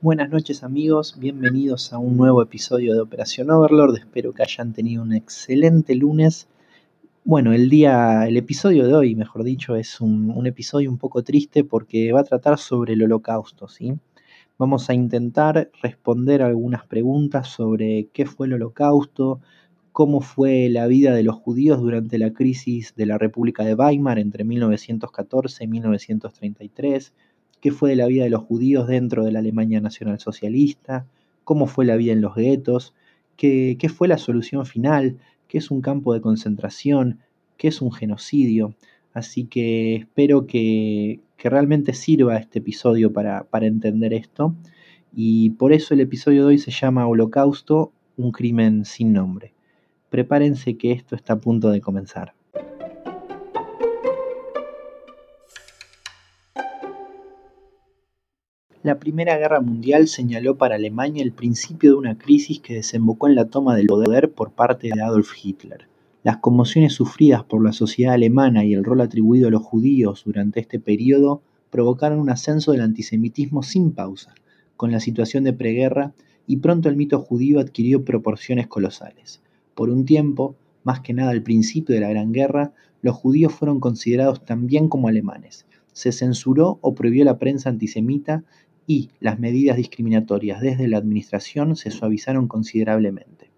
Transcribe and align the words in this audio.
Buenas 0.00 0.30
noches 0.30 0.62
amigos, 0.62 1.16
bienvenidos 1.18 1.92
a 1.92 1.98
un 1.98 2.16
nuevo 2.16 2.40
episodio 2.40 2.94
de 2.94 3.00
Operación 3.00 3.50
Overlord. 3.50 3.96
Espero 3.96 4.32
que 4.32 4.44
hayan 4.44 4.72
tenido 4.72 5.02
un 5.02 5.12
excelente 5.12 5.96
lunes. 5.96 6.46
Bueno, 7.24 7.52
el 7.52 7.68
día, 7.68 8.24
el 8.28 8.36
episodio 8.36 8.86
de 8.86 8.94
hoy, 8.94 9.16
mejor 9.16 9.42
dicho, 9.42 9.74
es 9.74 10.00
un, 10.00 10.46
episodio 10.46 10.88
un 10.88 10.98
poco 10.98 11.24
triste 11.24 11.64
porque 11.64 12.12
va 12.12 12.20
a 12.20 12.24
tratar 12.24 12.58
sobre 12.58 12.92
el 12.92 13.02
holocausto, 13.02 13.66
¿sí? 13.66 13.92
Vamos 14.56 14.88
a 14.88 14.94
intentar 14.94 15.68
responder 15.82 16.42
algunas 16.42 16.86
preguntas 16.86 17.48
sobre 17.48 18.06
qué 18.12 18.24
fue 18.24 18.46
el 18.46 18.52
holocausto, 18.52 19.40
cómo 19.90 20.20
fue 20.20 20.68
la 20.68 20.86
vida 20.86 21.12
de 21.12 21.24
los 21.24 21.34
judíos 21.34 21.80
durante 21.80 22.18
la 22.18 22.32
crisis 22.32 22.94
de 22.94 23.06
la 23.06 23.18
República 23.18 23.64
de 23.64 23.74
Weimar 23.74 24.20
entre 24.20 24.44
1914 24.44 25.64
y 25.64 25.66
1933, 25.66 27.12
qué 27.60 27.72
fue 27.72 27.90
de 27.90 27.96
la 27.96 28.06
vida 28.06 28.24
de 28.24 28.30
los 28.30 28.42
judíos 28.42 28.86
dentro 28.88 29.24
de 29.24 29.32
la 29.32 29.40
Alemania 29.40 29.80
nacionalsocialista, 29.80 31.06
cómo 31.44 31.66
fue 31.66 31.84
la 31.84 31.96
vida 31.96 32.12
en 32.12 32.20
los 32.20 32.34
guetos, 32.34 32.94
qué, 33.36 33.76
fue 33.94 34.08
la 34.08 34.18
solución 34.18 34.66
final, 34.66 35.16
qué 35.48 35.58
es 35.58 35.70
un 35.70 35.80
campo 35.80 36.12
de 36.12 36.20
concentración, 36.20 37.20
qué 37.56 37.68
es 37.68 37.80
un 37.80 37.92
genocidio. 37.92 38.74
Así 39.14 39.44
que 39.44 39.96
espero 39.96 40.46
que, 40.46 41.20
que 41.36 41.50
realmente 41.50 41.94
sirva 41.94 42.36
este 42.36 42.58
episodio 42.58 43.12
para, 43.12 43.44
para 43.44 43.66
entender 43.66 44.12
esto. 44.12 44.54
Y 45.14 45.50
por 45.50 45.72
eso 45.72 45.94
el 45.94 46.00
episodio 46.00 46.42
de 46.42 46.48
hoy 46.48 46.58
se 46.58 46.70
llama 46.70 47.06
Holocausto, 47.06 47.92
un 48.16 48.32
crimen 48.32 48.84
sin 48.84 49.12
nombre. 49.12 49.54
Prepárense 50.10 50.76
que 50.76 50.92
esto 50.92 51.16
está 51.16 51.34
a 51.34 51.40
punto 51.40 51.70
de 51.70 51.80
comenzar. 51.80 52.34
La 58.88 58.98
Primera 58.98 59.36
Guerra 59.36 59.60
Mundial 59.60 60.08
señaló 60.08 60.56
para 60.56 60.76
Alemania 60.76 61.22
el 61.22 61.32
principio 61.32 61.90
de 61.90 61.98
una 61.98 62.16
crisis 62.16 62.58
que 62.60 62.72
desembocó 62.72 63.28
en 63.28 63.34
la 63.34 63.44
toma 63.44 63.76
del 63.76 63.86
poder 63.86 64.32
por 64.32 64.52
parte 64.52 64.88
de 64.88 65.02
Adolf 65.02 65.30
Hitler. 65.44 65.88
Las 66.22 66.38
conmociones 66.38 66.94
sufridas 66.94 67.44
por 67.44 67.62
la 67.62 67.74
sociedad 67.74 68.14
alemana 68.14 68.64
y 68.64 68.72
el 68.72 68.84
rol 68.84 69.02
atribuido 69.02 69.48
a 69.48 69.50
los 69.50 69.62
judíos 69.62 70.22
durante 70.24 70.60
este 70.60 70.80
periodo 70.80 71.42
provocaron 71.68 72.18
un 72.18 72.30
ascenso 72.30 72.72
del 72.72 72.80
antisemitismo 72.80 73.62
sin 73.62 73.92
pausa, 73.92 74.34
con 74.78 74.90
la 74.90 75.00
situación 75.00 75.44
de 75.44 75.52
preguerra, 75.52 76.14
y 76.46 76.56
pronto 76.56 76.88
el 76.88 76.96
mito 76.96 77.18
judío 77.18 77.60
adquirió 77.60 78.06
proporciones 78.06 78.68
colosales. 78.68 79.42
Por 79.74 79.90
un 79.90 80.06
tiempo, 80.06 80.56
más 80.82 81.00
que 81.00 81.12
nada 81.12 81.32
al 81.32 81.42
principio 81.42 81.94
de 81.94 82.00
la 82.00 82.08
Gran 82.08 82.32
Guerra, 82.32 82.72
los 83.02 83.14
judíos 83.14 83.52
fueron 83.52 83.80
considerados 83.80 84.46
también 84.46 84.88
como 84.88 85.08
alemanes. 85.08 85.66
Se 85.92 86.10
censuró 86.12 86.78
o 86.80 86.94
prohibió 86.94 87.24
la 87.24 87.38
prensa 87.38 87.68
antisemita 87.68 88.44
y 88.88 89.10
las 89.20 89.38
medidas 89.38 89.76
discriminatorias 89.76 90.62
desde 90.62 90.88
la 90.88 90.96
administración 90.96 91.76
se 91.76 91.90
suavizaron 91.90 92.48
considerablemente. 92.48 93.50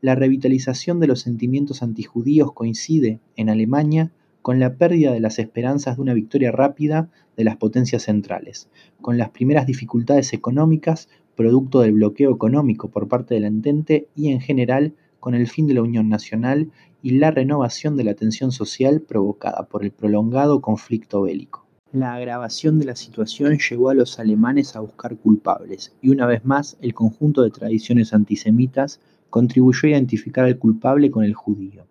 La 0.00 0.14
revitalización 0.14 1.00
de 1.00 1.08
los 1.08 1.20
sentimientos 1.20 1.82
antijudíos 1.82 2.52
coincide, 2.52 3.18
en 3.34 3.50
Alemania, 3.50 4.12
con 4.42 4.60
la 4.60 4.76
pérdida 4.76 5.12
de 5.12 5.18
las 5.18 5.40
esperanzas 5.40 5.96
de 5.96 6.02
una 6.02 6.14
victoria 6.14 6.52
rápida 6.52 7.10
de 7.36 7.42
las 7.42 7.56
potencias 7.56 8.04
centrales, 8.04 8.68
con 9.00 9.18
las 9.18 9.30
primeras 9.30 9.66
dificultades 9.66 10.32
económicas 10.32 11.08
producto 11.34 11.80
del 11.80 11.94
bloqueo 11.94 12.32
económico 12.32 12.88
por 12.88 13.08
parte 13.08 13.34
del 13.34 13.44
Entente 13.44 14.06
y 14.14 14.30
en 14.30 14.40
general 14.40 14.94
con 15.18 15.34
el 15.34 15.48
fin 15.48 15.66
de 15.66 15.74
la 15.74 15.82
unión 15.82 16.08
nacional 16.08 16.70
y 17.02 17.10
la 17.10 17.32
renovación 17.32 17.96
de 17.96 18.04
la 18.04 18.14
tensión 18.14 18.52
social 18.52 19.00
provocada 19.00 19.66
por 19.66 19.84
el 19.84 19.90
prolongado 19.90 20.60
conflicto 20.60 21.22
bélico. 21.22 21.65
La 21.96 22.12
agravación 22.12 22.78
de 22.78 22.84
la 22.84 22.94
situación 22.94 23.56
llevó 23.56 23.88
a 23.88 23.94
los 23.94 24.18
alemanes 24.18 24.76
a 24.76 24.80
buscar 24.80 25.16
culpables, 25.16 25.96
y 26.02 26.10
una 26.10 26.26
vez 26.26 26.44
más 26.44 26.76
el 26.82 26.92
conjunto 26.92 27.40
de 27.40 27.48
tradiciones 27.48 28.12
antisemitas 28.12 29.00
contribuyó 29.30 29.86
a 29.86 29.92
identificar 29.92 30.44
al 30.44 30.58
culpable 30.58 31.10
con 31.10 31.24
el 31.24 31.32
judío. 31.32 31.86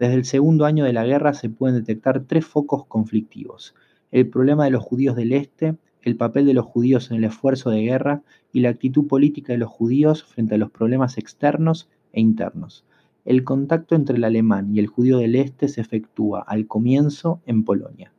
Desde 0.00 0.14
el 0.14 0.24
segundo 0.24 0.64
año 0.64 0.84
de 0.84 0.92
la 0.92 1.06
guerra 1.06 1.34
se 1.34 1.50
pueden 1.50 1.76
detectar 1.76 2.24
tres 2.24 2.44
focos 2.44 2.84
conflictivos. 2.86 3.76
El 4.10 4.28
problema 4.28 4.64
de 4.64 4.72
los 4.72 4.82
judíos 4.82 5.14
del 5.14 5.32
Este, 5.32 5.76
el 6.02 6.16
papel 6.16 6.46
de 6.46 6.54
los 6.54 6.66
judíos 6.66 7.12
en 7.12 7.18
el 7.18 7.24
esfuerzo 7.24 7.70
de 7.70 7.82
guerra 7.82 8.22
y 8.52 8.58
la 8.58 8.70
actitud 8.70 9.06
política 9.06 9.52
de 9.52 9.60
los 9.60 9.70
judíos 9.70 10.24
frente 10.24 10.56
a 10.56 10.58
los 10.58 10.72
problemas 10.72 11.16
externos 11.16 11.88
e 12.12 12.20
internos. 12.20 12.84
El 13.24 13.44
contacto 13.44 13.94
entre 13.94 14.16
el 14.16 14.24
alemán 14.24 14.74
y 14.74 14.80
el 14.80 14.88
judío 14.88 15.18
del 15.18 15.36
Este 15.36 15.68
se 15.68 15.80
efectúa 15.80 16.40
al 16.40 16.66
comienzo 16.66 17.40
en 17.46 17.62
Polonia 17.62 18.10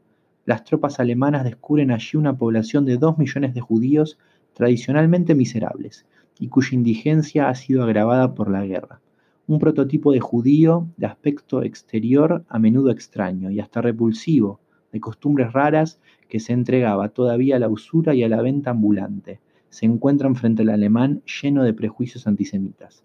las 0.46 0.64
tropas 0.64 1.00
alemanas 1.00 1.44
descubren 1.44 1.92
allí 1.92 2.18
una 2.18 2.38
población 2.38 2.86
de 2.86 2.98
dos 2.98 3.18
millones 3.18 3.54
de 3.54 3.62
judíos 3.62 4.18
tradicionalmente 4.54 5.36
miserables 5.36 6.06
y 6.40 6.48
cuya 6.50 6.76
indigencia 6.76 7.50
ha 7.50 7.56
sido 7.56 7.84
agravada 7.84 8.36
por 8.36 8.52
la 8.52 8.66
guerra. 8.66 9.02
Un 9.48 9.60
prototipo 9.60 10.12
de 10.12 10.20
judío 10.20 10.88
de 10.98 11.08
aspecto 11.08 11.64
exterior 11.64 12.46
a 12.48 12.60
menudo 12.60 12.92
extraño 12.92 13.52
y 13.52 13.60
hasta 13.60 13.82
repulsivo, 13.82 14.60
de 14.92 15.00
costumbres 15.00 15.52
raras 15.52 16.00
que 16.30 16.40
se 16.40 16.54
entregaba 16.54 17.10
todavía 17.10 17.58
a 17.58 17.60
la 17.60 17.70
usura 17.70 18.14
y 18.16 18.24
a 18.24 18.30
la 18.30 18.42
venta 18.42 18.72
ambulante, 18.72 19.40
se 19.70 19.86
encuentran 19.86 20.36
frente 20.36 20.62
al 20.62 20.70
alemán 20.70 21.22
lleno 21.42 21.64
de 21.64 21.74
prejuicios 21.74 22.28
antisemitas. 22.28 23.04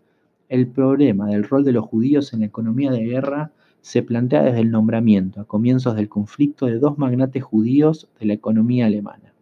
El 0.48 0.68
problema 0.68 1.26
del 1.28 1.44
rol 1.44 1.64
de 1.64 1.72
los 1.72 1.84
judíos 1.84 2.32
en 2.32 2.40
la 2.40 2.46
economía 2.46 2.90
de 2.90 3.04
guerra 3.04 3.52
se 3.80 4.02
plantea 4.02 4.42
desde 4.42 4.60
el 4.60 4.70
nombramiento 4.70 5.40
a 5.40 5.46
comienzos 5.46 5.96
del 5.96 6.08
conflicto 6.08 6.66
de 6.66 6.78
dos 6.78 6.98
magnates 6.98 7.42
judíos 7.42 8.08
de 8.18 8.26
la 8.26 8.34
economía 8.34 8.86
alemana, 8.86 9.32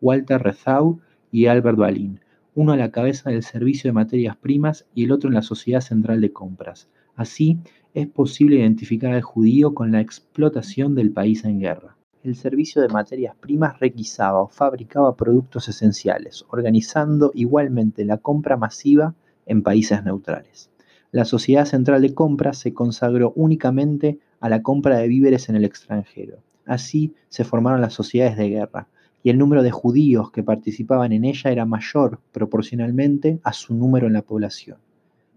Walter 0.00 0.42
Rezau 0.42 1.00
y 1.30 1.46
Albert 1.46 1.78
Wallin, 1.78 2.20
uno 2.54 2.72
a 2.72 2.76
la 2.76 2.90
cabeza 2.90 3.30
del 3.30 3.42
servicio 3.42 3.88
de 3.88 3.92
materias 3.92 4.36
primas 4.36 4.86
y 4.94 5.04
el 5.04 5.12
otro 5.12 5.28
en 5.28 5.34
la 5.34 5.42
sociedad 5.42 5.80
central 5.80 6.20
de 6.20 6.32
compras. 6.32 6.88
Así, 7.14 7.58
es 7.94 8.06
posible 8.06 8.56
identificar 8.56 9.12
al 9.12 9.22
judío 9.22 9.74
con 9.74 9.92
la 9.92 10.00
explotación 10.00 10.94
del 10.94 11.12
país 11.12 11.44
en 11.44 11.60
guerra. 11.60 11.96
El 12.22 12.36
servicio 12.36 12.82
de 12.82 12.88
materias 12.88 13.36
primas 13.36 13.78
requisaba 13.78 14.42
o 14.42 14.48
fabricaba 14.48 15.16
productos 15.16 15.68
esenciales, 15.68 16.44
organizando 16.48 17.30
igualmente 17.34 18.04
la 18.04 18.18
compra 18.18 18.56
masiva 18.56 19.14
en 19.46 19.62
países 19.62 20.04
neutrales. 20.04 20.70
La 21.10 21.24
Sociedad 21.24 21.64
Central 21.64 22.02
de 22.02 22.12
Compras 22.12 22.58
se 22.58 22.74
consagró 22.74 23.32
únicamente 23.34 24.18
a 24.40 24.50
la 24.50 24.60
compra 24.60 24.98
de 24.98 25.08
víveres 25.08 25.48
en 25.48 25.56
el 25.56 25.64
extranjero. 25.64 26.36
Así 26.66 27.14
se 27.30 27.44
formaron 27.44 27.80
las 27.80 27.94
sociedades 27.94 28.36
de 28.36 28.50
guerra, 28.50 28.88
y 29.22 29.30
el 29.30 29.38
número 29.38 29.62
de 29.62 29.70
judíos 29.70 30.30
que 30.30 30.42
participaban 30.42 31.12
en 31.12 31.24
ella 31.24 31.50
era 31.50 31.64
mayor 31.64 32.20
proporcionalmente 32.30 33.40
a 33.42 33.54
su 33.54 33.74
número 33.74 34.06
en 34.06 34.12
la 34.12 34.20
población. 34.20 34.76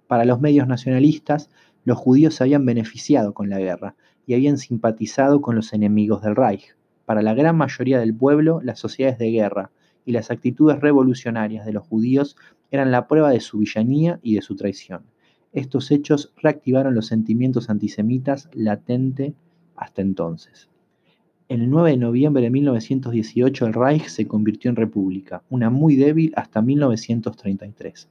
Para 0.07 0.25
los 0.25 0.41
medios 0.41 0.67
nacionalistas, 0.67 1.49
los 1.85 1.97
judíos 1.97 2.35
se 2.35 2.43
habían 2.43 2.65
beneficiado 2.65 3.33
con 3.33 3.49
la 3.49 3.59
guerra 3.59 3.95
y 4.27 4.33
habían 4.33 4.57
simpatizado 4.57 5.39
con 5.39 5.55
los 5.55 5.71
enemigos 5.71 6.21
del 6.21 6.35
Reich. 6.35 6.75
Para 7.05 7.21
la 7.21 7.33
gran 7.33 7.55
mayoría 7.55 7.97
del 7.97 8.13
pueblo, 8.13 8.59
las 8.61 8.77
sociedades 8.77 9.19
de 9.19 9.31
guerra 9.31 9.71
y 10.05 10.11
las 10.11 10.31
actitudes 10.31 10.81
revolucionarias 10.81 11.65
de 11.65 11.71
los 11.71 11.87
judíos 11.87 12.35
eran 12.71 12.91
la 12.91 13.07
prueba 13.07 13.29
de 13.29 13.39
su 13.39 13.59
villanía 13.59 14.19
y 14.21 14.35
de 14.35 14.41
su 14.41 14.57
traición. 14.57 15.03
Estos 15.53 15.91
hechos 15.91 16.31
reactivaron 16.37 16.95
los 16.95 17.07
sentimientos 17.07 17.69
antisemitas 17.69 18.49
latente 18.53 19.33
hasta 19.75 20.01
entonces. 20.01 20.69
El 21.49 21.69
9 21.69 21.91
de 21.91 21.97
noviembre 21.97 22.43
de 22.43 22.49
1918 22.49 23.65
el 23.65 23.73
Reich 23.73 24.07
se 24.07 24.25
convirtió 24.25 24.69
en 24.69 24.77
república, 24.77 25.43
una 25.49 25.69
muy 25.69 25.97
débil 25.97 26.31
hasta 26.37 26.61
1933. 26.61 28.07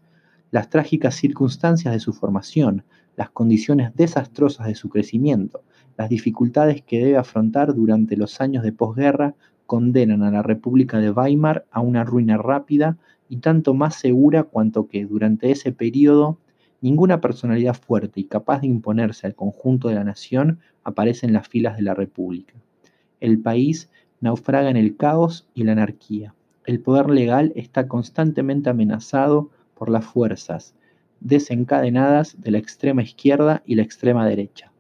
Las 0.51 0.69
trágicas 0.69 1.15
circunstancias 1.15 1.95
de 1.95 2.01
su 2.01 2.13
formación, 2.13 2.85
las 3.17 3.31
condiciones 3.31 3.95
desastrosas 3.95 4.67
de 4.67 4.75
su 4.75 4.91
crecimiento, 4.91 5.63
las 5.97 6.11
dificultades 6.11 6.83
que 6.83 6.99
debe 6.99 7.17
afrontar 7.17 7.75
durante 7.75 8.19
los 8.19 8.43
años 8.43 8.63
de 8.63 8.73
posguerra 8.73 9.35
condenan 9.65 10.23
a 10.25 10.31
la 10.31 10.43
República 10.43 10.99
de 10.99 11.11
Weimar 11.11 11.65
a 11.71 11.81
una 11.81 12.05
ruina 12.05 12.37
rápida 12.37 12.99
y 13.31 13.39
tanto 13.39 13.73
más 13.73 13.95
segura 13.95 14.43
cuanto 14.43 14.89
que 14.89 15.07
durante 15.07 15.51
ese 15.51 15.73
periodo 15.73 16.37
Ninguna 16.81 17.21
personalidad 17.21 17.75
fuerte 17.75 18.21
y 18.21 18.25
capaz 18.25 18.61
de 18.61 18.69
imponerse 18.69 19.27
al 19.27 19.35
conjunto 19.35 19.89
de 19.89 19.97
la 19.97 20.05
nación 20.05 20.61
aparece 20.83 21.27
en 21.27 21.33
las 21.33 21.47
filas 21.47 21.77
de 21.77 21.83
la 21.83 21.95
República. 21.95 22.55
El 23.21 23.39
país 23.41 23.91
naufraga 24.21 24.71
en 24.71 24.77
el 24.77 24.97
caos 24.97 25.47
y 25.55 25.65
la 25.65 25.73
anarquía. 25.73 26.35
El 26.65 26.81
poder 26.81 27.11
legal 27.11 27.53
está 27.55 27.87
constantemente 27.89 28.71
amenazado 28.71 29.51
por 29.75 29.91
las 29.91 30.05
fuerzas 30.05 30.75
desencadenadas 31.21 32.41
de 32.41 32.51
la 32.51 32.59
extrema 32.59 33.03
izquierda 33.03 33.63
y 33.67 33.75
la 33.75 33.83
extrema 33.83 34.27
derecha. 34.27 34.73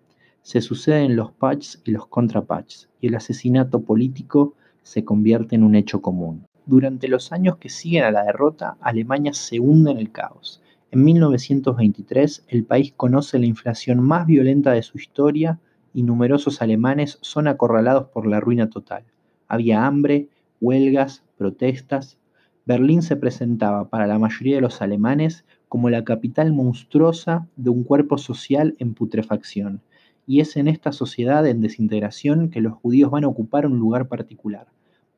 Se 0.42 0.62
suceden 0.62 1.16
los 1.16 1.32
patchs 1.32 1.82
y 1.84 1.90
los 1.90 2.06
contrapatchs, 2.06 2.88
y 3.00 3.08
el 3.08 3.14
asesinato 3.14 3.82
político 3.82 4.54
se 4.82 5.04
convierte 5.04 5.54
en 5.54 5.64
un 5.64 5.74
hecho 5.74 6.00
común. 6.00 6.46
Durante 6.64 7.08
los 7.08 7.32
años 7.32 7.58
que 7.58 7.68
siguen 7.68 8.04
a 8.04 8.10
la 8.10 8.24
derrota, 8.24 8.78
Alemania 8.80 9.34
se 9.34 9.60
hunde 9.60 9.90
en 9.90 9.98
el 9.98 10.12
caos. 10.12 10.62
En 10.92 11.04
1923 11.04 12.46
el 12.48 12.64
país 12.64 12.92
conoce 12.96 13.38
la 13.38 13.46
inflación 13.46 14.00
más 14.00 14.26
violenta 14.26 14.72
de 14.72 14.82
su 14.82 14.98
historia 14.98 15.60
y 15.94 16.02
numerosos 16.02 16.62
alemanes 16.62 17.18
son 17.20 17.46
acorralados 17.46 18.08
por 18.08 18.26
la 18.26 18.40
ruina 18.40 18.70
total. 18.70 19.04
Había 19.46 19.86
hambre, 19.86 20.28
huelgas, 20.60 21.22
protestas. 21.38 22.18
Berlín 22.66 23.02
se 23.02 23.14
presentaba 23.14 23.88
para 23.88 24.08
la 24.08 24.18
mayoría 24.18 24.56
de 24.56 24.62
los 24.62 24.82
alemanes 24.82 25.44
como 25.68 25.90
la 25.90 26.02
capital 26.02 26.52
monstruosa 26.52 27.46
de 27.54 27.70
un 27.70 27.84
cuerpo 27.84 28.18
social 28.18 28.74
en 28.80 28.94
putrefacción, 28.94 29.82
y 30.26 30.40
es 30.40 30.56
en 30.56 30.66
esta 30.66 30.90
sociedad 30.90 31.46
en 31.46 31.60
desintegración 31.60 32.50
que 32.50 32.60
los 32.60 32.72
judíos 32.72 33.12
van 33.12 33.22
a 33.22 33.28
ocupar 33.28 33.64
un 33.64 33.78
lugar 33.78 34.08
particular. 34.08 34.66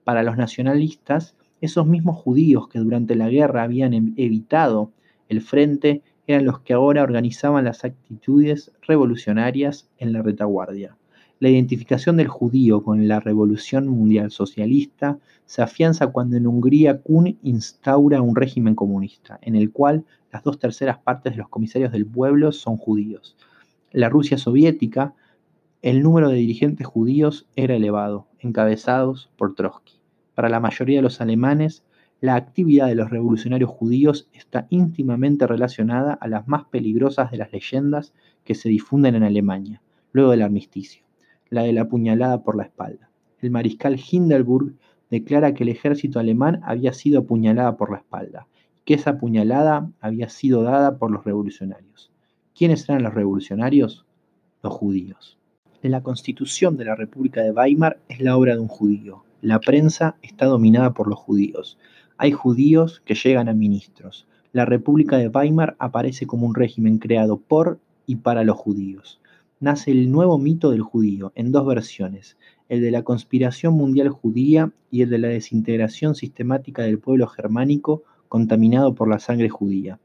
Para 0.04 0.22
los 0.22 0.36
nacionalistas, 0.36 1.34
esos 1.62 1.86
mismos 1.86 2.18
judíos 2.18 2.68
que 2.68 2.78
durante 2.78 3.16
la 3.16 3.30
guerra 3.30 3.62
habían 3.62 3.94
evitado 4.18 4.92
el 5.32 5.40
frente 5.40 6.02
eran 6.26 6.44
los 6.44 6.60
que 6.60 6.74
ahora 6.74 7.02
organizaban 7.02 7.64
las 7.64 7.84
actitudes 7.84 8.70
revolucionarias 8.86 9.88
en 9.98 10.12
la 10.12 10.22
retaguardia. 10.22 10.96
La 11.40 11.48
identificación 11.48 12.16
del 12.16 12.28
judío 12.28 12.84
con 12.84 13.08
la 13.08 13.18
revolución 13.18 13.88
mundial 13.88 14.30
socialista 14.30 15.18
se 15.44 15.62
afianza 15.62 16.06
cuando 16.08 16.36
en 16.36 16.46
Hungría 16.46 17.00
Kuhn 17.00 17.38
instaura 17.42 18.22
un 18.22 18.36
régimen 18.36 18.76
comunista, 18.76 19.38
en 19.42 19.56
el 19.56 19.72
cual 19.72 20.04
las 20.30 20.44
dos 20.44 20.58
terceras 20.58 20.98
partes 20.98 21.32
de 21.32 21.38
los 21.38 21.48
comisarios 21.48 21.90
del 21.90 22.06
pueblo 22.06 22.52
son 22.52 22.76
judíos. 22.76 23.36
La 23.90 24.08
Rusia 24.08 24.38
soviética, 24.38 25.14
el 25.80 26.02
número 26.02 26.28
de 26.28 26.36
dirigentes 26.36 26.86
judíos 26.86 27.48
era 27.56 27.74
elevado, 27.74 28.28
encabezados 28.38 29.30
por 29.36 29.54
Trotsky. 29.54 29.94
Para 30.34 30.48
la 30.48 30.60
mayoría 30.60 30.98
de 30.98 31.02
los 31.02 31.20
alemanes, 31.20 31.82
la 32.22 32.36
actividad 32.36 32.86
de 32.86 32.94
los 32.94 33.10
revolucionarios 33.10 33.68
judíos 33.68 34.30
está 34.32 34.66
íntimamente 34.70 35.46
relacionada 35.46 36.14
a 36.14 36.26
las 36.26 36.48
más 36.48 36.64
peligrosas 36.64 37.30
de 37.30 37.36
las 37.36 37.52
leyendas 37.52 38.14
que 38.44 38.54
se 38.54 38.70
difunden 38.70 39.14
en 39.14 39.24
Alemania, 39.24 39.82
luego 40.12 40.30
del 40.30 40.40
armisticio 40.40 41.02
la 41.52 41.64
de 41.64 41.74
la 41.74 41.86
puñalada 41.86 42.42
por 42.42 42.56
la 42.56 42.62
espalda. 42.62 43.10
El 43.42 43.50
mariscal 43.50 44.00
Hindenburg 44.00 44.72
declara 45.10 45.52
que 45.52 45.64
el 45.64 45.68
ejército 45.68 46.18
alemán 46.18 46.60
había 46.64 46.94
sido 46.94 47.20
apuñalada 47.20 47.76
por 47.76 47.90
la 47.90 47.98
espalda, 47.98 48.46
que 48.86 48.94
esa 48.94 49.18
puñalada 49.18 49.90
había 50.00 50.30
sido 50.30 50.62
dada 50.62 50.96
por 50.96 51.10
los 51.10 51.24
revolucionarios. 51.26 52.10
¿Quiénes 52.54 52.88
eran 52.88 53.02
los 53.02 53.12
revolucionarios? 53.12 54.06
Los 54.62 54.72
judíos. 54.72 55.38
La 55.82 56.02
constitución 56.02 56.78
de 56.78 56.86
la 56.86 56.94
República 56.94 57.42
de 57.42 57.50
Weimar 57.50 57.98
es 58.08 58.20
la 58.20 58.34
obra 58.34 58.54
de 58.54 58.60
un 58.60 58.68
judío. 58.68 59.24
La 59.42 59.60
prensa 59.60 60.16
está 60.22 60.46
dominada 60.46 60.94
por 60.94 61.06
los 61.06 61.18
judíos. 61.18 61.76
Hay 62.22 62.30
judíos 62.30 63.02
que 63.04 63.16
llegan 63.16 63.48
a 63.48 63.52
ministros. 63.52 64.28
La 64.52 64.64
República 64.64 65.16
de 65.18 65.26
Weimar 65.26 65.74
aparece 65.80 66.24
como 66.24 66.46
un 66.46 66.54
régimen 66.54 66.98
creado 66.98 67.36
por 67.36 67.80
y 68.06 68.16
para 68.16 68.44
los 68.44 68.56
judíos 68.56 69.20
nace 69.62 69.92
el 69.92 70.10
nuevo 70.10 70.38
mito 70.38 70.72
del 70.72 70.82
judío, 70.82 71.30
en 71.36 71.52
dos 71.52 71.64
versiones, 71.64 72.36
el 72.68 72.80
de 72.80 72.90
la 72.90 73.04
conspiración 73.04 73.74
mundial 73.74 74.08
judía 74.08 74.72
y 74.90 75.02
el 75.02 75.10
de 75.10 75.18
la 75.18 75.28
desintegración 75.28 76.16
sistemática 76.16 76.82
del 76.82 76.98
pueblo 76.98 77.28
germánico 77.28 78.02
contaminado 78.28 78.96
por 78.96 79.08
la 79.08 79.20
sangre 79.20 79.48
judía. 79.48 80.00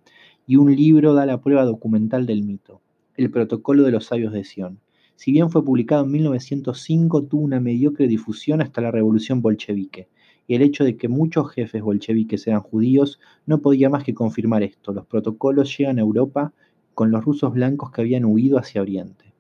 Y 0.46 0.58
un 0.58 0.76
libro 0.76 1.16
da 1.16 1.26
la 1.26 1.42
prueba 1.42 1.66
documental 1.66 2.28
del 2.28 2.44
mito, 2.44 2.82
El 3.16 3.32
Protocolo 3.32 3.82
de 3.82 3.90
los 3.90 4.06
Sabios 4.06 4.32
de 4.32 4.44
Sión. 4.44 4.80
Si 5.16 5.32
bien 5.32 5.50
fue 5.50 5.66
publicado 5.66 6.06
en 6.06 6.12
1905, 6.12 7.24
tuvo 7.24 7.42
una 7.42 7.60
mediocre 7.60 8.08
difusión 8.08 8.62
hasta 8.62 8.82
la 8.82 8.92
revolución 8.92 9.42
bolchevique, 9.42 10.08
y 10.48 10.56
el 10.56 10.62
hecho 10.62 10.86
de 10.86 10.96
que 10.96 11.10
muchos 11.10 11.52
jefes 11.52 11.82
bolcheviques 11.82 12.48
eran 12.48 12.62
judíos 12.62 13.20
no 13.46 13.60
podía 13.60 13.90
más 13.90 14.04
que 14.04 14.14
confirmar 14.14 14.64
esto. 14.64 14.94
Los 14.94 15.06
protocolos 15.06 15.78
llegan 15.78 16.00
a 16.00 16.02
Europa 16.02 16.54
con 16.94 17.12
los 17.12 17.24
rusos 17.24 17.54
blancos 17.54 17.92
que 17.92 18.02
habían 18.02 18.26
huido 18.26 18.58
hacia 18.58 18.82
Oriente. 18.82 19.34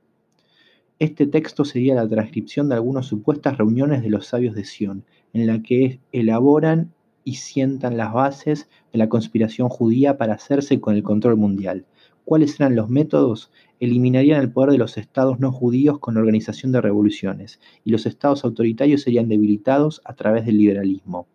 Este 1.00 1.28
texto 1.28 1.64
sería 1.64 1.96
la 1.96 2.08
transcripción 2.08 2.70
de 2.70 2.76
algunas 2.76 3.06
supuestas 3.06 3.58
reuniones 3.58 4.02
de 4.02 4.10
los 4.10 4.28
sabios 4.28 4.56
de 4.56 4.66
Sion, 4.66 5.06
en 5.32 5.48
la 5.48 5.62
que 5.62 6.00
elaboran 6.12 6.94
y 7.24 7.36
sientan 7.36 7.98
las 7.98 8.14
bases 8.14 8.68
de 8.92 8.98
la 8.98 9.10
conspiración 9.10 9.70
judía 9.70 10.18
para 10.18 10.34
hacerse 10.34 10.82
con 10.82 10.96
el 10.96 11.04
control 11.04 11.38
mundial. 11.38 11.86
¿Cuáles 12.28 12.60
eran 12.60 12.76
los 12.76 12.90
métodos? 12.90 13.54
Eliminarían 13.80 14.42
el 14.42 14.52
poder 14.52 14.72
de 14.72 14.78
los 14.78 14.98
estados 14.98 15.40
no 15.40 15.54
judíos 15.54 16.00
con 16.00 16.18
organización 16.18 16.74
de 16.74 16.82
revoluciones, 16.82 17.62
y 17.86 17.92
los 17.92 18.06
estados 18.06 18.44
autoritarios 18.44 19.04
serían 19.04 19.30
debilitados 19.30 20.02
a 20.04 20.14
través 20.14 20.46
del 20.46 20.58
liberalismo. 20.58 21.30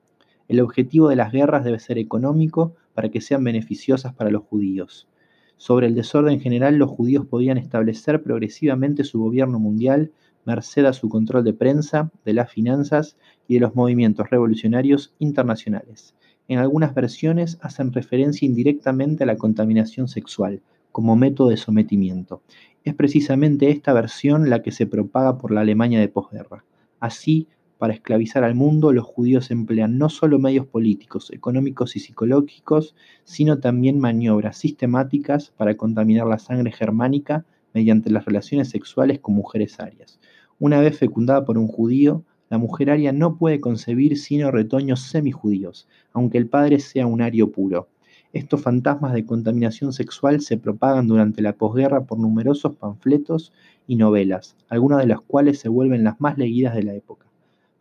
El 0.49 0.61
objetivo 0.61 1.09
de 1.09 1.17
las 1.17 1.33
guerras 1.33 1.65
debe 1.65 1.79
ser 1.79 1.97
económico 1.97 2.75
para 2.93 3.09
que 3.09 3.23
sean 3.23 3.43
beneficiosas 3.43 4.13
para 4.13 4.31
los 4.31 4.43
judíos. 4.43 5.09
Sobre 5.57 5.87
el 5.87 5.95
desorden 5.95 6.41
general, 6.41 6.77
los 6.77 6.91
judíos 6.91 7.25
podían 7.25 7.57
establecer 7.57 8.23
progresivamente 8.23 9.03
su 9.03 9.19
gobierno 9.19 9.59
mundial, 9.59 10.13
merced 10.45 10.85
a 10.85 10.93
su 10.93 11.09
control 11.09 11.43
de 11.43 11.55
prensa, 11.55 12.13
de 12.27 12.35
las 12.35 12.53
finanzas 12.53 13.17
y 13.49 13.55
de 13.55 13.61
los 13.61 13.75
movimientos 13.75 14.29
revolucionarios 14.29 15.15
internacionales. 15.19 16.15
En 16.49 16.59
algunas 16.59 16.95
versiones 16.95 17.57
hacen 17.63 17.95
referencia 17.95 18.45
indirectamente 18.45 19.25
a 19.25 19.27
la 19.27 19.39
contaminación 19.39 20.07
sexual 20.07 20.61
como 20.93 21.17
método 21.17 21.49
de 21.49 21.57
sometimiento. 21.57 22.43
Es 22.85 22.95
precisamente 22.95 23.71
esta 23.71 23.93
versión 23.93 24.51
la 24.51 24.63
que 24.63 24.73
se 24.73 24.87
propaga 24.87 25.39
por 25.39 25.51
la 25.51 25.63
Alemania 25.63 26.01
de 26.01 26.09
posguerra. 26.09 26.65
Así, 27.01 27.49
para 27.79 27.95
esclavizar 27.95 28.45
al 28.45 28.55
mundo, 28.55 28.93
los 28.93 29.05
judíos 29.05 29.51
emplean 29.51 29.99
no 29.99 30.09
solo 30.09 30.39
medios 30.39 30.67
políticos, 30.67 31.33
económicos 31.33 31.97
y 31.97 32.01
psicológicos, 32.01 32.95
sino 33.25 33.59
también 33.59 33.99
maniobras 33.99 34.57
sistemáticas 34.57 35.53
para 35.57 35.77
contaminar 35.77 36.29
la 36.29 36.39
sangre 36.39 36.71
germánica 36.71 37.45
mediante 37.75 38.11
las 38.11 38.25
relaciones 38.25 38.69
sexuales 38.69 39.19
con 39.19 39.35
mujeres 39.35 39.81
arias. 39.81 40.21
Una 40.61 40.81
vez 40.81 40.97
fecundada 40.97 41.45
por 41.45 41.59
un 41.59 41.67
judío, 41.67 42.25
la 42.51 42.59
mujer 42.59 42.91
aria 42.91 43.13
no 43.13 43.37
puede 43.37 43.61
concebir 43.61 44.19
sino 44.19 44.51
retoños 44.51 45.01
semijudíos, 45.01 45.89
aunque 46.13 46.39
el 46.39 46.47
padre 46.47 46.79
sea 46.79 47.07
un 47.07 47.23
ario 47.23 47.51
puro. 47.51 47.89
Estos 48.33 48.63
fantasmas 48.63 49.13
de 49.13 49.27
contaminación 49.27 49.93
sexual 49.93 50.41
se 50.41 50.57
propagan 50.57 51.07
durante 51.07 51.43
la 51.43 51.53
posguerra 51.53 52.05
por 52.05 52.19
numerosos 52.19 52.77
panfletos 52.77 53.53
y 53.87 53.97
novelas, 53.97 54.57
algunas 54.69 55.01
de 55.01 55.07
las 55.07 55.21
cuales 55.21 55.59
se 55.59 55.69
vuelven 55.69 56.05
las 56.05 56.21
más 56.21 56.39
leídas 56.39 56.75
de 56.75 56.83
la 56.83 56.95
época 56.95 57.27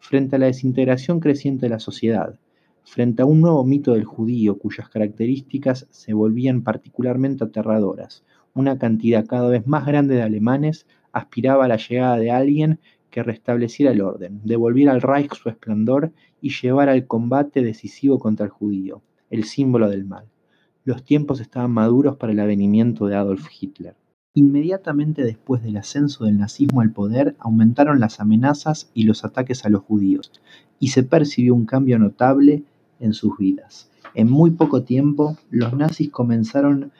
frente 0.02 0.36
a 0.36 0.40
la 0.40 0.48
desintegración 0.48 1.20
creciente 1.20 1.68
de 1.68 1.70
la 1.70 1.80
sociedad, 1.80 2.38
frente 2.84 3.22
a 3.22 3.26
un 3.26 3.40
nuevo 3.40 3.64
mito 3.64 3.94
del 3.94 4.04
judío 4.04 4.58
cuyas 4.58 4.90
características 4.90 5.88
se 5.92 6.14
volvían 6.14 6.64
particularmente 6.64 7.44
aterradoras. 7.44 8.26
Una 8.54 8.78
cantidad 8.78 9.26
cada 9.26 9.48
vez 9.48 9.66
más 9.68 9.86
grande 9.86 10.16
de 10.16 10.24
alemanes 10.24 10.88
aspiraba 11.14 11.66
a 11.66 11.68
la 11.68 11.78
llegada 11.78 12.18
de 12.18 12.32
alguien 12.32 12.80
que 13.12 13.24
restableciera 13.24 13.92
el 13.92 14.02
orden, 14.02 14.42
devolviera 14.44 14.92
al 14.92 15.02
Reich 15.02 15.34
su 15.36 15.50
esplendor 15.50 16.12
y 16.42 16.50
llevara 16.50 16.94
al 16.94 17.06
combate 17.06 17.62
decisivo 17.62 18.18
contra 18.18 18.48
el 18.48 18.52
judío, 18.52 19.02
el 19.30 19.44
símbolo 19.44 19.88
del 19.88 20.06
mal. 20.06 20.26
Los 20.84 21.04
tiempos 21.04 21.40
estaban 21.40 21.70
maduros 21.70 22.18
para 22.18 22.34
el 22.34 22.40
avenimiento 22.40 23.06
de 23.06 23.16
Adolf 23.16 23.48
Hitler. 23.60 23.96
Inmediatamente 24.34 25.24
después 25.24 25.62
del 25.62 25.78
ascenso 25.78 26.26
del 26.26 26.40
nazismo 26.40 26.82
al 26.82 26.92
poder 26.92 27.36
aumentaron 27.38 28.00
las 28.00 28.20
amenazas 28.20 28.90
y 28.96 29.04
los 29.04 29.24
ataques 29.24 29.64
a 29.64 29.70
los 29.70 29.84
judíos, 29.84 30.32
y 30.80 30.88
se 30.88 31.04
percibió 31.04 31.54
un 31.54 31.68
cambio 31.68 32.00
notable 32.00 32.64
en 33.00 33.14
sus 33.14 33.38
vidas. 33.38 33.92
En 34.16 34.32
muy 34.32 34.50
poco 34.52 34.82
tiempo, 34.82 35.38
los 35.52 35.74
nazis 35.74 36.10
comenzaron 36.10 36.92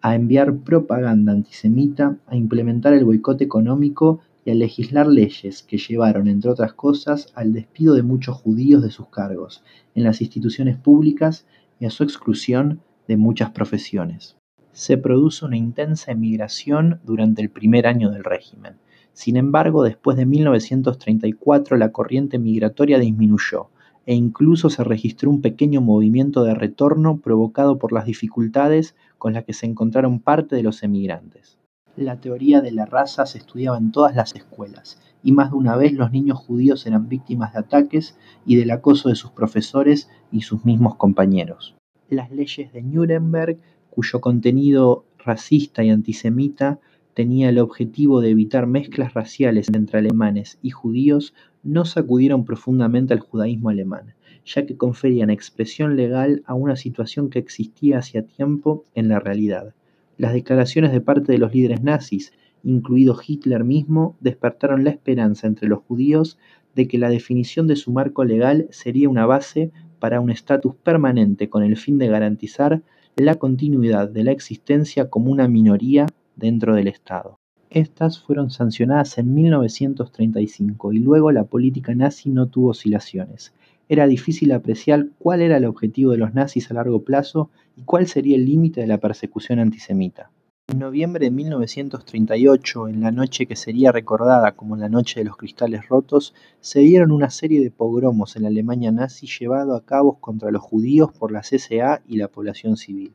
a 0.00 0.16
enviar 0.16 0.56
propaganda 0.56 1.30
antisemita, 1.30 2.16
a 2.26 2.34
implementar 2.34 2.92
el 2.92 3.04
boicot 3.04 3.40
económico 3.40 4.18
y 4.44 4.50
a 4.50 4.54
legislar 4.54 5.06
leyes 5.06 5.62
que 5.62 5.78
llevaron, 5.78 6.26
entre 6.26 6.50
otras 6.50 6.72
cosas, 6.72 7.32
al 7.36 7.52
despido 7.52 7.94
de 7.94 8.02
muchos 8.02 8.36
judíos 8.36 8.82
de 8.82 8.90
sus 8.90 9.06
cargos 9.08 9.62
en 9.94 10.02
las 10.02 10.20
instituciones 10.22 10.76
públicas 10.76 11.46
y 11.78 11.86
a 11.86 11.90
su 11.90 12.02
exclusión 12.02 12.80
de 13.08 13.16
muchas 13.16 13.50
profesiones 13.50 14.38
se 14.78 14.96
produce 14.96 15.44
una 15.44 15.56
intensa 15.56 16.12
emigración 16.12 17.00
durante 17.02 17.42
el 17.42 17.50
primer 17.50 17.88
año 17.88 18.12
del 18.12 18.22
régimen. 18.22 18.76
Sin 19.12 19.36
embargo, 19.36 19.82
después 19.82 20.16
de 20.16 20.24
1934 20.24 21.76
la 21.76 21.90
corriente 21.90 22.38
migratoria 22.38 23.00
disminuyó 23.00 23.70
e 24.06 24.14
incluso 24.14 24.70
se 24.70 24.84
registró 24.84 25.30
un 25.30 25.42
pequeño 25.42 25.80
movimiento 25.80 26.44
de 26.44 26.54
retorno 26.54 27.18
provocado 27.18 27.76
por 27.78 27.92
las 27.92 28.04
dificultades 28.04 28.94
con 29.18 29.32
las 29.32 29.42
que 29.44 29.52
se 29.52 29.66
encontraron 29.66 30.20
parte 30.20 30.54
de 30.54 30.62
los 30.62 30.84
emigrantes. 30.84 31.58
La 31.96 32.20
teoría 32.20 32.60
de 32.60 32.70
la 32.70 32.86
raza 32.86 33.26
se 33.26 33.38
estudiaba 33.38 33.78
en 33.78 33.90
todas 33.90 34.14
las 34.14 34.36
escuelas, 34.36 35.00
y 35.24 35.32
más 35.32 35.50
de 35.50 35.56
una 35.56 35.74
vez 35.74 35.92
los 35.92 36.12
niños 36.12 36.38
judíos 36.38 36.86
eran 36.86 37.08
víctimas 37.08 37.52
de 37.52 37.58
ataques 37.58 38.16
y 38.46 38.54
del 38.54 38.70
acoso 38.70 39.08
de 39.08 39.16
sus 39.16 39.32
profesores 39.32 40.08
y 40.30 40.42
sus 40.42 40.64
mismos 40.64 40.94
compañeros. 40.94 41.77
Las 42.08 42.30
leyes 42.30 42.72
de 42.72 42.82
Nuremberg 42.82 43.58
cuyo 43.90 44.20
contenido 44.20 45.04
racista 45.18 45.82
y 45.82 45.90
antisemita 45.90 46.78
tenía 47.14 47.48
el 47.48 47.58
objetivo 47.58 48.20
de 48.20 48.30
evitar 48.30 48.68
mezclas 48.68 49.12
raciales 49.12 49.68
entre 49.74 49.98
alemanes 49.98 50.58
y 50.62 50.70
judíos, 50.70 51.34
no 51.64 51.84
sacudieron 51.84 52.44
profundamente 52.44 53.12
al 53.12 53.18
judaísmo 53.18 53.70
alemán, 53.70 54.14
ya 54.46 54.64
que 54.64 54.76
conferían 54.76 55.30
expresión 55.30 55.96
legal 55.96 56.44
a 56.46 56.54
una 56.54 56.76
situación 56.76 57.28
que 57.28 57.40
existía 57.40 57.98
hacía 57.98 58.22
tiempo 58.22 58.84
en 58.94 59.08
la 59.08 59.18
realidad. 59.18 59.74
Las 60.16 60.32
declaraciones 60.32 60.92
de 60.92 61.00
parte 61.00 61.32
de 61.32 61.38
los 61.38 61.52
líderes 61.52 61.82
nazis, 61.82 62.32
incluido 62.62 63.18
Hitler 63.26 63.64
mismo, 63.64 64.16
despertaron 64.20 64.84
la 64.84 64.90
esperanza 64.90 65.46
entre 65.46 65.68
los 65.68 65.80
judíos 65.80 66.38
de 66.74 66.86
que 66.86 66.98
la 66.98 67.10
definición 67.10 67.66
de 67.66 67.76
su 67.76 67.90
marco 67.90 68.24
legal 68.24 68.68
sería 68.70 69.08
una 69.08 69.26
base 69.26 69.72
para 69.98 70.20
un 70.20 70.30
estatus 70.30 70.74
permanente 70.76 71.48
con 71.48 71.62
el 71.62 71.76
fin 71.76 71.98
de 71.98 72.08
garantizar 72.08 72.82
la 73.16 73.34
continuidad 73.34 74.08
de 74.08 74.24
la 74.24 74.32
existencia 74.32 75.10
como 75.10 75.30
una 75.30 75.48
minoría 75.48 76.06
dentro 76.36 76.74
del 76.74 76.88
Estado. 76.88 77.38
Estas 77.70 78.20
fueron 78.20 78.50
sancionadas 78.50 79.18
en 79.18 79.34
1935 79.34 80.92
y 80.92 80.98
luego 81.00 81.32
la 81.32 81.44
política 81.44 81.94
nazi 81.94 82.30
no 82.30 82.46
tuvo 82.46 82.70
oscilaciones. 82.70 83.52
Era 83.88 84.06
difícil 84.06 84.52
apreciar 84.52 85.08
cuál 85.18 85.42
era 85.42 85.56
el 85.56 85.64
objetivo 85.64 86.12
de 86.12 86.18
los 86.18 86.32
nazis 86.32 86.70
a 86.70 86.74
largo 86.74 87.02
plazo 87.02 87.50
y 87.76 87.82
cuál 87.82 88.06
sería 88.06 88.36
el 88.36 88.46
límite 88.46 88.80
de 88.80 88.86
la 88.86 88.98
persecución 88.98 89.58
antisemita. 89.58 90.30
En 90.70 90.80
noviembre 90.80 91.24
de 91.24 91.30
1938, 91.30 92.88
en 92.88 93.00
la 93.00 93.10
noche 93.10 93.46
que 93.46 93.56
sería 93.56 93.90
recordada 93.90 94.52
como 94.52 94.76
la 94.76 94.90
Noche 94.90 95.20
de 95.20 95.24
los 95.24 95.38
Cristales 95.38 95.88
Rotos, 95.88 96.34
se 96.60 96.80
dieron 96.80 97.10
una 97.10 97.30
serie 97.30 97.62
de 97.62 97.70
pogromos 97.70 98.36
en 98.36 98.42
la 98.42 98.48
Alemania 98.48 98.92
nazi 98.92 99.26
llevados 99.26 99.80
a 99.80 99.86
cabo 99.86 100.20
contra 100.20 100.50
los 100.50 100.60
judíos 100.60 101.10
por 101.10 101.32
la 101.32 101.40
CSA 101.40 102.02
y 102.06 102.18
la 102.18 102.28
población 102.28 102.76
civil. 102.76 103.14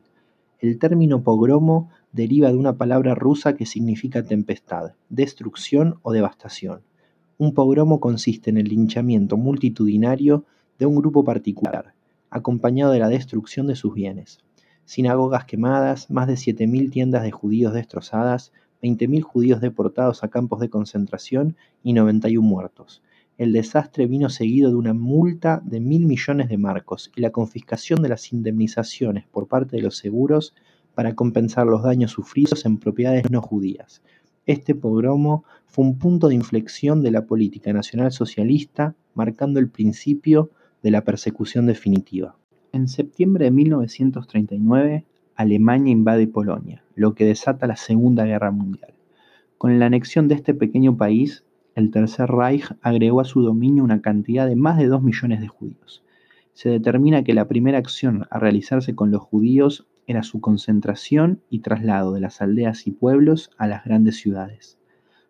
El 0.58 0.80
término 0.80 1.22
pogromo 1.22 1.90
deriva 2.10 2.48
de 2.48 2.56
una 2.56 2.76
palabra 2.76 3.14
rusa 3.14 3.54
que 3.54 3.66
significa 3.66 4.24
tempestad, 4.24 4.94
destrucción 5.08 6.00
o 6.02 6.10
devastación. 6.10 6.80
Un 7.38 7.54
pogromo 7.54 8.00
consiste 8.00 8.50
en 8.50 8.58
el 8.58 8.66
linchamiento 8.66 9.36
multitudinario 9.36 10.44
de 10.80 10.86
un 10.86 10.96
grupo 10.96 11.22
particular, 11.22 11.94
acompañado 12.30 12.90
de 12.90 12.98
la 12.98 13.08
destrucción 13.08 13.68
de 13.68 13.76
sus 13.76 13.94
bienes 13.94 14.43
sinagogas 14.84 15.44
quemadas, 15.44 16.10
más 16.10 16.26
de 16.26 16.34
7.000 16.34 16.90
tiendas 16.90 17.22
de 17.22 17.30
judíos 17.30 17.72
destrozadas, 17.72 18.52
20.000 18.82 19.22
judíos 19.22 19.60
deportados 19.60 20.24
a 20.24 20.28
campos 20.28 20.60
de 20.60 20.68
concentración 20.68 21.56
y 21.82 21.92
91 21.92 22.46
muertos. 22.46 23.02
El 23.36 23.52
desastre 23.52 24.06
vino 24.06 24.28
seguido 24.28 24.70
de 24.70 24.76
una 24.76 24.94
multa 24.94 25.60
de 25.64 25.80
mil 25.80 26.06
millones 26.06 26.48
de 26.48 26.58
marcos 26.58 27.10
y 27.16 27.20
la 27.20 27.30
confiscación 27.30 28.00
de 28.00 28.08
las 28.08 28.32
indemnizaciones 28.32 29.24
por 29.26 29.48
parte 29.48 29.76
de 29.76 29.82
los 29.82 29.96
seguros 29.96 30.54
para 30.94 31.16
compensar 31.16 31.66
los 31.66 31.82
daños 31.82 32.12
sufridos 32.12 32.64
en 32.64 32.78
propiedades 32.78 33.28
no 33.30 33.42
judías. 33.42 34.02
Este 34.46 34.74
pogromo 34.74 35.44
fue 35.66 35.84
un 35.84 35.98
punto 35.98 36.28
de 36.28 36.34
inflexión 36.34 37.02
de 37.02 37.10
la 37.10 37.26
política 37.26 37.72
nacional 37.72 38.12
socialista, 38.12 38.94
marcando 39.14 39.58
el 39.58 39.68
principio 39.68 40.50
de 40.82 40.90
la 40.92 41.02
persecución 41.02 41.66
definitiva. 41.66 42.36
En 42.74 42.88
septiembre 42.88 43.44
de 43.44 43.50
1939, 43.52 45.04
Alemania 45.36 45.92
invade 45.92 46.26
Polonia, 46.26 46.82
lo 46.96 47.14
que 47.14 47.24
desata 47.24 47.68
la 47.68 47.76
Segunda 47.76 48.24
Guerra 48.24 48.50
Mundial. 48.50 48.94
Con 49.58 49.78
la 49.78 49.86
anexión 49.86 50.26
de 50.26 50.34
este 50.34 50.54
pequeño 50.54 50.96
país, 50.96 51.44
el 51.76 51.92
Tercer 51.92 52.28
Reich 52.32 52.64
agregó 52.82 53.20
a 53.20 53.26
su 53.26 53.42
dominio 53.42 53.84
una 53.84 54.02
cantidad 54.02 54.48
de 54.48 54.56
más 54.56 54.76
de 54.76 54.88
2 54.88 55.04
millones 55.04 55.40
de 55.40 55.46
judíos. 55.46 56.02
Se 56.52 56.68
determina 56.68 57.22
que 57.22 57.32
la 57.32 57.46
primera 57.46 57.78
acción 57.78 58.26
a 58.28 58.40
realizarse 58.40 58.96
con 58.96 59.12
los 59.12 59.22
judíos 59.22 59.86
era 60.08 60.24
su 60.24 60.40
concentración 60.40 61.42
y 61.50 61.60
traslado 61.60 62.12
de 62.12 62.22
las 62.22 62.42
aldeas 62.42 62.88
y 62.88 62.90
pueblos 62.90 63.52
a 63.56 63.68
las 63.68 63.84
grandes 63.84 64.16
ciudades. 64.16 64.78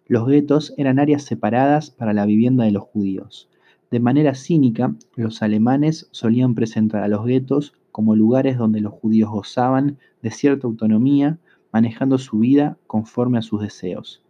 Los 0.06 0.26
guetos 0.26 0.72
eran 0.78 0.98
áreas 0.98 1.24
separadas 1.24 1.90
para 1.90 2.14
la 2.14 2.24
vivienda 2.24 2.64
de 2.64 2.70
los 2.70 2.84
judíos, 2.84 3.50
de 3.94 4.00
manera 4.00 4.34
cínica, 4.34 4.92
los 5.14 5.40
alemanes 5.40 6.08
solían 6.10 6.56
presentar 6.56 7.04
a 7.04 7.08
los 7.08 7.24
guetos 7.24 7.74
como 7.92 8.16
lugares 8.16 8.58
donde 8.58 8.80
los 8.80 8.92
judíos 8.92 9.30
gozaban 9.30 9.98
de 10.20 10.32
cierta 10.32 10.66
autonomía, 10.66 11.38
manejando 11.72 12.18
su 12.18 12.40
vida 12.40 12.76
conforme 12.88 13.38
a 13.38 13.42
sus 13.42 13.62
deseos. 13.62 14.20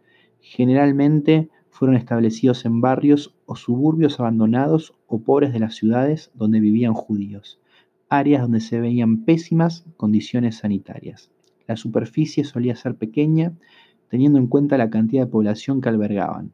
Generalmente 0.42 1.48
fueron 1.70 1.96
establecidos 1.96 2.66
en 2.66 2.82
barrios 2.82 3.34
o 3.46 3.56
suburbios 3.56 4.20
abandonados 4.20 4.92
o 5.06 5.22
pobres 5.22 5.54
de 5.54 5.60
las 5.60 5.76
ciudades 5.76 6.30
donde 6.34 6.60
vivían 6.60 6.92
judíos, 6.92 7.58
áreas 8.10 8.42
donde 8.42 8.60
se 8.60 8.78
veían 8.78 9.24
pésimas 9.24 9.86
condiciones 9.96 10.56
sanitarias. 10.58 11.30
La 11.66 11.76
superficie 11.78 12.44
solía 12.44 12.76
ser 12.76 12.96
pequeña, 12.96 13.54
teniendo 14.10 14.38
en 14.38 14.46
cuenta 14.46 14.76
la 14.76 14.90
cantidad 14.90 15.24
de 15.24 15.32
población 15.32 15.80
que 15.80 15.88
albergaban. 15.88 16.52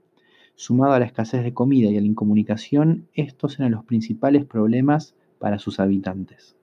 Sumado 0.60 0.92
a 0.92 0.98
la 0.98 1.06
escasez 1.06 1.42
de 1.42 1.54
comida 1.54 1.88
y 1.88 1.96
a 1.96 2.02
la 2.02 2.06
incomunicación, 2.06 3.08
estos 3.14 3.58
eran 3.58 3.72
los 3.72 3.86
principales 3.86 4.44
problemas 4.44 5.14
para 5.38 5.58
sus 5.58 5.80
habitantes. 5.80 6.54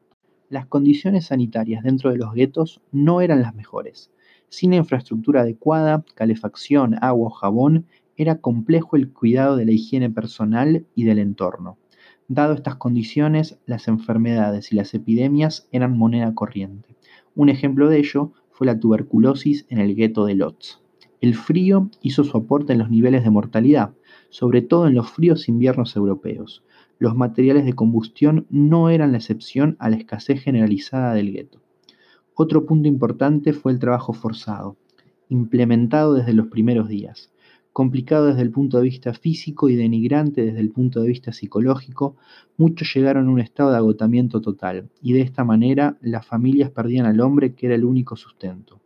Las 0.50 0.68
condiciones 0.68 1.26
sanitarias 1.26 1.84
dentro 1.84 2.12
de 2.12 2.18
los 2.18 2.32
guetos 2.36 2.80
no 2.92 3.22
eran 3.22 3.42
las 3.42 3.56
mejores. 3.56 4.12
Sin 4.50 4.76
infraestructura 4.76 5.42
adecuada, 5.42 6.06
calefacción, 6.14 6.94
agua 7.02 7.30
o 7.30 7.32
jabón, 7.32 7.88
era 8.18 8.36
complejo 8.36 8.98
el 8.98 9.12
cuidado 9.12 9.56
de 9.56 9.66
la 9.66 9.72
higiene 9.72 10.12
personal 10.12 10.86
y 10.94 11.06
del 11.06 11.18
entorno. 11.18 11.80
Dado 12.28 12.54
estas 12.54 12.76
condiciones, 12.76 13.58
las 13.66 13.88
enfermedades 13.88 14.72
y 14.72 14.76
las 14.76 14.94
epidemias 14.94 15.70
eran 15.72 15.98
moneda 15.98 16.36
corriente. 16.36 16.96
Un 17.34 17.50
ejemplo 17.50 17.90
de 17.90 17.98
ello 17.98 18.32
fue 18.52 18.68
la 18.68 18.80
tuberculosis 18.80 19.66
en 19.70 19.80
el 19.80 19.96
gueto 19.96 20.28
de 20.28 20.36
Lodz. 20.36 20.87
El 21.20 21.34
frío 21.34 21.90
hizo 22.04 22.24
su 22.24 22.38
aporte 22.38 22.74
en 22.74 22.80
los 22.80 22.92
niveles 22.92 23.24
de 23.24 23.32
mortalidad, 23.32 23.92
sobre 24.30 24.62
todo 24.62 24.88
en 24.88 24.94
los 24.94 25.10
fríos 25.10 25.50
inviernos 25.50 25.96
europeos. 25.96 26.64
Los 27.00 27.16
materiales 27.16 27.66
de 27.66 27.74
combustión 27.74 28.46
no 28.52 28.90
eran 28.90 29.12
la 29.14 29.18
excepción 29.18 29.78
a 29.80 29.90
la 29.90 29.96
escasez 29.96 30.44
generalizada 30.44 31.16
del 31.16 31.32
gueto. 31.32 31.60
Otro 32.36 32.68
punto 32.68 32.88
importante 32.88 33.52
fue 33.52 33.72
el 33.72 33.80
trabajo 33.80 34.14
forzado, 34.14 34.78
implementado 35.28 36.14
desde 36.14 36.34
los 36.34 36.48
primeros 36.48 36.88
días. 36.88 37.32
Complicado 37.74 38.28
desde 38.28 38.44
el 38.44 38.52
punto 38.52 38.78
de 38.78 38.84
vista 38.84 39.12
físico 39.14 39.70
y 39.70 39.76
denigrante 39.76 40.46
desde 40.46 40.60
el 40.60 40.70
punto 40.70 41.02
de 41.02 41.08
vista 41.08 41.32
psicológico, 41.34 42.16
muchos 42.58 42.94
llegaron 42.94 43.28
a 43.28 43.32
un 43.32 43.40
estado 43.40 43.72
de 43.72 43.78
agotamiento 43.78 44.40
total, 44.40 44.90
y 45.02 45.14
de 45.14 45.22
esta 45.22 45.44
manera 45.44 45.98
las 46.00 46.28
familias 46.28 46.70
perdían 46.70 47.08
al 47.08 47.22
hombre 47.22 47.56
que 47.56 47.66
era 47.66 47.76
el 47.76 47.86
único 47.86 48.16
sustento. 48.16 48.80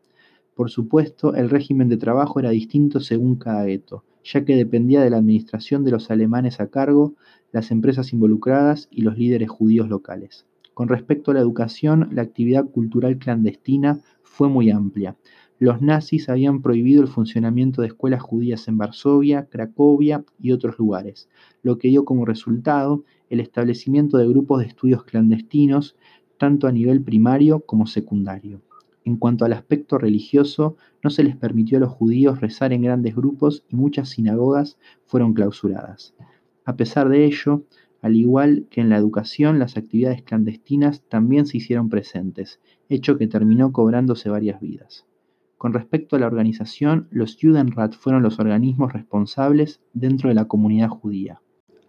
Por 0.56 0.70
supuesto, 0.70 1.34
el 1.34 1.50
régimen 1.50 1.88
de 1.88 1.98
trabajo 1.98 2.40
era 2.40 2.50
distinto 2.50 3.00
según 3.00 3.36
cada 3.36 3.64
gueto, 3.64 4.04
ya 4.24 4.44
que 4.44 4.56
dependía 4.56 5.02
de 5.02 5.10
la 5.10 5.18
administración 5.18 5.84
de 5.84 5.92
los 5.92 6.12
alemanes 6.12 6.60
a 6.60 6.68
cargo, 6.68 7.16
las 7.52 7.72
empresas 7.72 8.14
involucradas 8.14 8.88
y 8.92 9.02
los 9.02 9.18
líderes 9.18 9.50
judíos 9.50 9.88
locales. 9.90 10.46
Con 10.74 10.88
respecto 10.88 11.32
a 11.32 11.34
la 11.34 11.40
educación, 11.40 12.10
la 12.12 12.22
actividad 12.22 12.66
cultural 12.66 13.18
clandestina 13.18 14.02
fue 14.24 14.50
muy 14.50 14.72
amplia. 14.72 15.16
Los 15.60 15.82
nazis 15.82 16.28
habían 16.28 16.62
prohibido 16.62 17.02
el 17.02 17.08
funcionamiento 17.08 17.82
de 17.82 17.90
escuelas 17.90 18.22
judías 18.22 18.68
en 18.68 18.78
Varsovia, 18.78 19.46
Cracovia 19.46 20.24
y 20.40 20.52
otros 20.54 20.80
lugares, 20.80 21.30
lo 21.62 21.78
que 21.78 21.90
dio 21.90 22.04
como 22.04 22.26
resultado 22.26 23.04
el 23.30 23.40
establecimiento 23.40 24.18
de 24.18 24.28
grupos 24.28 24.60
de 24.60 24.68
estudios 24.68 25.04
clandestinos, 25.04 25.96
tanto 26.38 26.68
a 26.68 26.72
nivel 26.72 27.02
primario 27.04 27.60
como 27.60 27.86
secundario. 27.86 28.62
En 29.04 29.18
cuanto 29.18 29.46
al 29.46 29.54
aspecto 29.54 29.98
religioso, 29.98 30.78
no 31.04 31.10
se 31.10 31.24
les 31.24 31.36
permitió 31.36 31.78
a 31.78 31.82
los 31.82 31.92
judíos 31.92 32.40
rezar 32.40 32.72
en 32.74 32.84
grandes 32.84 33.16
grupos 33.16 33.64
y 33.70 33.76
muchas 33.76 34.10
sinagogas 34.10 34.78
fueron 35.06 35.34
clausuradas. 35.34 36.14
A 36.66 36.76
pesar 36.76 37.10
de 37.10 37.26
ello, 37.26 37.64
al 38.02 38.16
igual 38.16 38.68
que 38.70 38.82
en 38.82 38.90
la 38.90 38.98
educación, 38.98 39.60
las 39.60 39.78
actividades 39.78 40.24
clandestinas 40.24 41.04
también 41.10 41.46
se 41.46 41.58
hicieron 41.58 41.90
presentes, 41.90 42.60
hecho 42.90 43.18
que 43.18 43.28
terminó 43.28 43.72
cobrándose 43.72 44.30
varias 44.30 44.60
vidas. 44.60 45.06
Con 45.58 45.74
respecto 45.74 46.16
a 46.16 46.20
la 46.20 46.26
organización, 46.26 47.08
los 47.12 47.38
Judenrat 47.40 47.94
fueron 47.94 48.24
los 48.24 48.40
organismos 48.40 48.94
responsables 48.94 49.80
dentro 49.94 50.30
de 50.30 50.36
la 50.36 50.46
comunidad 50.46 50.90
judía. 50.90 51.42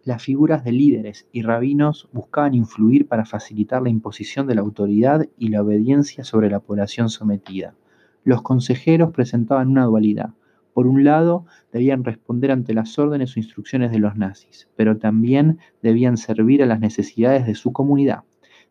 Las 0.04 0.24
figuras 0.24 0.64
de 0.64 0.72
líderes 0.72 1.28
y 1.30 1.42
rabinos 1.42 2.08
buscaban 2.12 2.54
influir 2.54 3.06
para 3.06 3.24
facilitar 3.24 3.82
la 3.82 3.88
imposición 3.88 4.48
de 4.48 4.56
la 4.56 4.60
autoridad 4.60 5.28
y 5.38 5.50
la 5.50 5.62
obediencia 5.62 6.24
sobre 6.24 6.50
la 6.50 6.58
población 6.58 7.08
sometida. 7.08 7.76
Los 8.24 8.42
consejeros 8.42 9.12
presentaban 9.12 9.68
una 9.68 9.84
dualidad. 9.84 10.30
Por 10.74 10.88
un 10.88 11.04
lado, 11.04 11.46
debían 11.72 12.02
responder 12.02 12.50
ante 12.50 12.74
las 12.74 12.98
órdenes 12.98 13.36
o 13.36 13.38
instrucciones 13.38 13.92
de 13.92 14.00
los 14.00 14.16
nazis, 14.16 14.68
pero 14.74 14.96
también 14.96 15.58
debían 15.82 16.16
servir 16.16 16.64
a 16.64 16.66
las 16.66 16.80
necesidades 16.80 17.46
de 17.46 17.54
su 17.54 17.72
comunidad. 17.72 18.24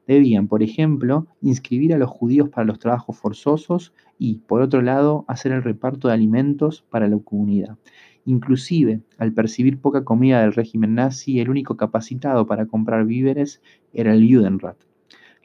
Debían, 0.08 0.50
por 0.50 0.64
ejemplo, 0.64 1.28
inscribir 1.42 1.94
a 1.94 1.98
los 1.98 2.10
judíos 2.10 2.50
para 2.50 2.66
los 2.66 2.80
trabajos 2.80 3.18
forzosos 3.18 3.94
y, 4.18 4.40
por 4.40 4.62
otro 4.62 4.82
lado, 4.82 5.24
hacer 5.30 5.54
el 5.54 5.64
reparto 5.64 6.10
de 6.10 6.14
alimentos 6.16 6.84
para 6.90 7.08
la 7.08 7.18
comunidad. 7.20 7.78
Inclusive, 8.26 9.02
al 9.18 9.34
percibir 9.34 9.80
poca 9.80 10.04
comida 10.04 10.42
del 10.42 10.54
régimen 10.54 10.96
nazi, 10.96 11.40
el 11.40 11.50
único 11.50 11.76
capacitado 11.76 12.46
para 12.46 12.68
comprar 12.68 13.06
víveres 13.06 13.62
era 13.94 14.14
el 14.14 14.32
Judenrat. 14.32 14.78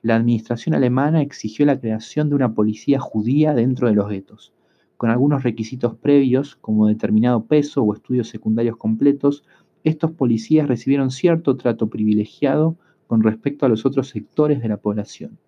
La 0.02 0.16
administración 0.16 0.74
alemana 0.74 1.22
exigió 1.22 1.64
la 1.64 1.80
creación 1.80 2.28
de 2.28 2.34
una 2.34 2.52
policía 2.52 3.00
judía 3.00 3.54
dentro 3.54 3.88
de 3.88 3.94
los 3.94 4.08
guetos. 4.08 4.52
Con 4.98 5.10
algunos 5.10 5.42
requisitos 5.42 5.96
previos, 5.96 6.56
como 6.56 6.86
determinado 6.86 7.44
peso 7.44 7.82
o 7.82 7.94
estudios 7.94 8.28
secundarios 8.28 8.76
completos, 8.76 9.44
estos 9.82 10.12
policías 10.12 10.68
recibieron 10.68 11.10
cierto 11.10 11.56
trato 11.56 11.88
privilegiado 11.88 12.76
con 13.06 13.22
respecto 13.22 13.64
a 13.64 13.68
los 13.68 13.86
otros 13.86 14.08
sectores 14.08 14.60
de 14.60 14.68
la 14.68 14.76
población. 14.76 15.38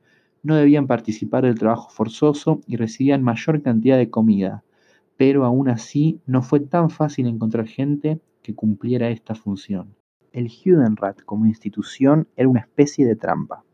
No 0.42 0.54
debían 0.54 0.86
participar 0.86 1.44
del 1.44 1.58
trabajo 1.58 1.90
forzoso 1.90 2.60
y 2.66 2.76
recibían 2.76 3.22
mayor 3.22 3.60
cantidad 3.62 3.98
de 3.98 4.10
comida, 4.10 4.62
pero 5.18 5.44
aún 5.44 5.68
así 5.68 6.20
no 6.26 6.42
fue 6.42 6.60
tan 6.60 6.88
fácil 6.90 7.26
encontrar 7.26 7.66
gente 7.66 8.20
que 8.40 8.54
cumpliera 8.54 9.10
esta 9.10 9.34
función. 9.34 9.96
El 10.32 10.48
Judenrat 10.48 11.22
como 11.24 11.44
institución 11.44 12.28
era 12.36 12.48
una 12.48 12.60
especie 12.60 13.04
de 13.04 13.16
trampa. 13.16 13.64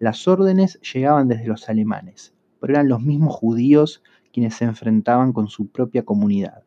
Las 0.00 0.26
órdenes 0.26 0.80
llegaban 0.80 1.28
desde 1.28 1.46
los 1.46 1.68
alemanes, 1.68 2.34
pero 2.60 2.74
eran 2.74 2.88
los 2.88 3.00
mismos 3.00 3.34
judíos 3.36 4.02
quienes 4.32 4.54
se 4.54 4.64
enfrentaban 4.64 5.32
con 5.32 5.46
su 5.46 5.68
propia 5.68 6.04
comunidad. 6.04 6.64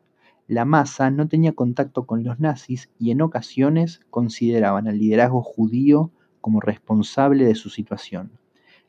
La 0.48 0.64
masa 0.64 1.10
no 1.10 1.28
tenía 1.28 1.52
contacto 1.52 2.06
con 2.06 2.24
los 2.24 2.40
nazis 2.40 2.90
y 2.98 3.10
en 3.10 3.20
ocasiones 3.20 4.00
consideraban 4.08 4.88
al 4.88 4.98
liderazgo 4.98 5.42
judío 5.42 6.10
como 6.40 6.60
responsable 6.60 7.44
de 7.44 7.54
su 7.54 7.68
situación. 7.68 8.32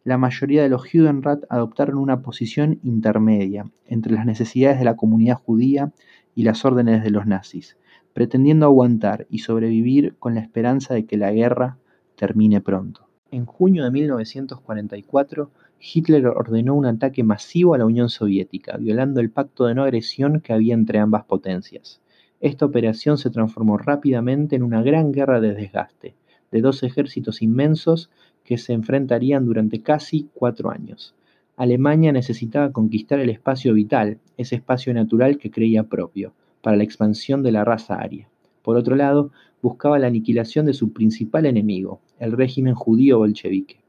La 0.06 0.18
mayoría 0.18 0.64
de 0.64 0.70
los 0.70 0.90
Judenrat 0.90 1.46
adoptaron 1.50 1.98
una 1.98 2.22
posición 2.22 2.78
intermedia 2.84 3.72
entre 3.86 4.12
las 4.12 4.26
necesidades 4.26 4.78
de 4.78 4.84
la 4.84 4.98
comunidad 4.98 5.38
judía 5.38 5.94
y 6.36 6.44
las 6.44 6.66
órdenes 6.66 7.04
de 7.04 7.10
los 7.10 7.26
nazis, 7.26 7.78
pretendiendo 8.12 8.66
aguantar 8.66 9.26
y 9.30 9.40
sobrevivir 9.40 10.16
con 10.20 10.36
la 10.36 10.42
esperanza 10.42 10.94
de 10.94 11.06
que 11.06 11.16
la 11.16 11.32
guerra 11.32 11.78
termine 12.18 12.60
pronto. 12.60 13.08
En 13.32 13.46
junio 13.46 13.86
de 13.86 13.92
1944, 13.92 15.52
Hitler 15.80 16.28
ordenó 16.28 16.76
un 16.76 16.86
ataque 16.86 17.24
masivo 17.24 17.74
a 17.74 17.78
la 17.78 17.86
Unión 17.86 18.10
Soviética, 18.10 18.76
violando 18.76 19.22
el 19.22 19.32
pacto 19.32 19.66
de 19.66 19.76
no 19.76 19.84
agresión 19.84 20.42
que 20.42 20.52
había 20.52 20.74
entre 20.74 21.00
ambas 21.00 21.24
potencias. 21.24 22.02
Esta 22.42 22.66
operación 22.66 23.18
se 23.18 23.30
transformó 23.30 23.78
rápidamente 23.78 24.58
en 24.58 24.64
una 24.64 24.84
gran 24.84 25.14
guerra 25.14 25.40
de 25.40 25.54
desgaste, 25.54 26.16
de 26.52 26.62
dos 26.62 26.84
ejércitos 26.84 27.42
inmensos 27.42 28.12
que 28.44 28.58
se 28.58 28.74
enfrentarían 28.74 29.46
durante 29.46 29.82
casi 29.82 30.30
cuatro 30.34 30.72
años. 30.72 31.16
Alemania 31.56 32.12
necesitaba 32.12 32.72
conquistar 32.72 33.20
el 33.20 33.30
espacio 33.30 33.74
vital, 33.74 34.20
ese 34.38 34.56
espacio 34.56 34.94
natural 34.94 35.38
que 35.38 35.52
creía 35.52 35.84
propio, 35.84 36.34
para 36.62 36.78
la 36.78 36.84
expansión 36.84 37.44
de 37.44 37.52
la 37.52 37.64
raza 37.64 37.96
aria. 37.96 38.28
Por 38.62 38.78
otro 38.78 38.96
lado, 38.96 39.32
buscaba 39.62 40.00
la 40.00 40.08
aniquilación 40.08 40.66
de 40.66 40.74
su 40.74 40.94
principal 40.94 41.46
enemigo, 41.46 42.02
el 42.20 42.32
régimen 42.32 42.74
judío 42.76 43.20
bolchevique 43.20 43.84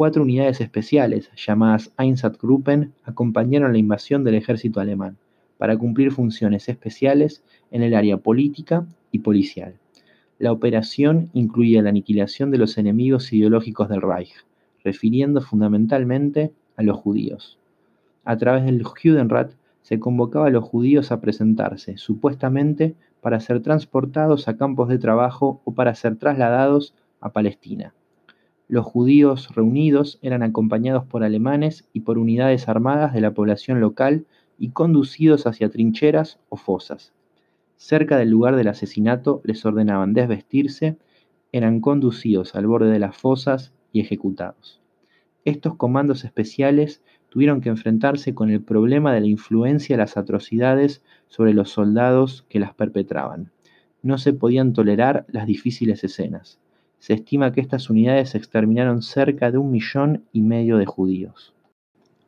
cuatro 0.00 0.22
unidades 0.22 0.62
especiales, 0.62 1.30
llamadas 1.36 1.92
Einsatzgruppen, 1.98 2.94
acompañaron 3.04 3.72
la 3.72 3.78
invasión 3.78 4.24
del 4.24 4.34
ejército 4.36 4.80
alemán, 4.80 5.18
para 5.58 5.76
cumplir 5.76 6.10
funciones 6.10 6.70
especiales 6.70 7.44
en 7.70 7.82
el 7.82 7.94
área 7.94 8.16
política 8.16 8.86
y 9.12 9.18
policial. 9.18 9.74
La 10.40 10.52
operación 10.52 11.28
incluía 11.34 11.82
la 11.82 11.90
aniquilación 11.90 12.50
de 12.50 12.56
los 12.56 12.78
enemigos 12.78 13.30
ideológicos 13.30 13.90
del 13.90 14.00
Reich, 14.00 14.32
refiriendo 14.82 15.42
fundamentalmente 15.42 16.50
a 16.76 16.82
los 16.82 16.96
judíos. 16.96 17.58
A 18.24 18.38
través 18.38 18.64
del 18.64 18.82
Judenrat 18.82 19.52
se 19.82 20.00
convocaba 20.00 20.46
a 20.46 20.50
los 20.50 20.64
judíos 20.64 21.12
a 21.12 21.20
presentarse, 21.20 21.98
supuestamente 21.98 22.94
para 23.20 23.38
ser 23.38 23.60
transportados 23.60 24.48
a 24.48 24.56
campos 24.56 24.88
de 24.88 24.96
trabajo 24.96 25.60
o 25.66 25.74
para 25.74 25.94
ser 25.94 26.16
trasladados 26.16 26.94
a 27.20 27.34
Palestina. 27.34 27.92
Los 28.66 28.86
judíos 28.86 29.54
reunidos 29.54 30.18
eran 30.22 30.42
acompañados 30.42 31.04
por 31.04 31.22
alemanes 31.22 31.86
y 31.92 32.00
por 32.00 32.16
unidades 32.16 32.66
armadas 32.66 33.12
de 33.12 33.20
la 33.20 33.32
población 33.32 33.82
local 33.82 34.24
y 34.58 34.70
conducidos 34.70 35.46
hacia 35.46 35.68
trincheras 35.68 36.38
o 36.48 36.56
fosas. 36.56 37.12
Cerca 37.80 38.18
del 38.18 38.28
lugar 38.28 38.56
del 38.56 38.68
asesinato 38.68 39.40
les 39.42 39.64
ordenaban 39.64 40.12
desvestirse, 40.12 40.98
eran 41.50 41.80
conducidos 41.80 42.54
al 42.54 42.66
borde 42.66 42.90
de 42.90 42.98
las 42.98 43.16
fosas 43.16 43.72
y 43.90 44.00
ejecutados. 44.00 44.82
Estos 45.46 45.76
comandos 45.76 46.26
especiales 46.26 47.02
tuvieron 47.30 47.62
que 47.62 47.70
enfrentarse 47.70 48.34
con 48.34 48.50
el 48.50 48.60
problema 48.60 49.14
de 49.14 49.22
la 49.22 49.28
influencia 49.28 49.96
de 49.96 50.02
las 50.02 50.18
atrocidades 50.18 51.02
sobre 51.28 51.54
los 51.54 51.70
soldados 51.70 52.44
que 52.50 52.60
las 52.60 52.74
perpetraban. 52.74 53.50
No 54.02 54.18
se 54.18 54.34
podían 54.34 54.74
tolerar 54.74 55.24
las 55.28 55.46
difíciles 55.46 56.04
escenas. 56.04 56.60
Se 56.98 57.14
estima 57.14 57.50
que 57.50 57.62
estas 57.62 57.88
unidades 57.88 58.34
exterminaron 58.34 59.00
cerca 59.00 59.50
de 59.50 59.56
un 59.56 59.70
millón 59.70 60.26
y 60.32 60.42
medio 60.42 60.76
de 60.76 60.84
judíos. 60.84 61.54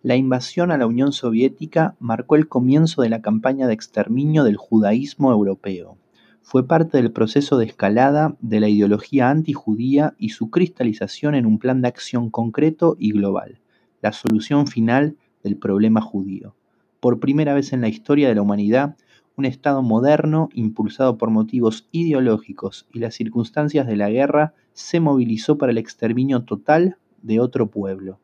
La 0.05 0.17
invasión 0.17 0.73
a 0.73 0.79
la 0.79 0.89
Unión 0.89 1.13
Soviética 1.13 1.95
marcó 2.01 2.35
el 2.35 2.49
comienzo 2.49 3.03
de 3.03 3.09
la 3.09 3.23
campaña 3.23 3.69
de 3.69 3.75
exterminio 3.75 4.43
del 4.43 4.57
judaísmo 4.57 5.31
europeo. 5.31 5.97
Fue 6.41 6.67
parte 6.67 6.97
del 6.97 7.13
proceso 7.13 7.57
de 7.57 7.67
escalada 7.67 8.37
de 8.41 8.59
la 8.59 8.69
ideología 8.69 9.31
antijudía 9.31 10.17
y 10.19 10.31
su 10.31 10.51
cristalización 10.51 11.37
en 11.37 11.47
un 11.47 11.61
plan 11.61 11.83
de 11.83 11.87
acción 11.87 12.31
concreto 12.31 12.97
y 12.99 13.13
global, 13.13 13.61
la 14.01 14.11
solución 14.11 14.67
final 14.67 15.19
del 15.45 15.57
problema 15.57 16.01
judío. 16.01 16.57
Por 16.99 17.21
primera 17.21 17.55
vez 17.55 17.73
en 17.73 17.81
la 17.81 17.89
historia 17.89 18.27
de 18.27 18.35
la 18.35 18.43
humanidad, 18.43 18.97
un 19.37 19.45
Estado 19.45 19.83
moderno, 19.83 20.49
impulsado 20.53 21.17
por 21.17 21.31
motivos 21.31 21.87
ideológicos 21.93 22.89
y 22.93 22.99
las 22.99 23.15
circunstancias 23.15 23.87
de 23.87 23.95
la 23.95 24.11
guerra, 24.11 24.55
se 24.73 24.99
movilizó 24.99 25.59
para 25.59 25.71
el 25.71 25.79
exterminio 25.79 26.43
total 26.43 26.97
de 27.23 27.39
otro 27.39 27.69
pueblo. 27.71 28.19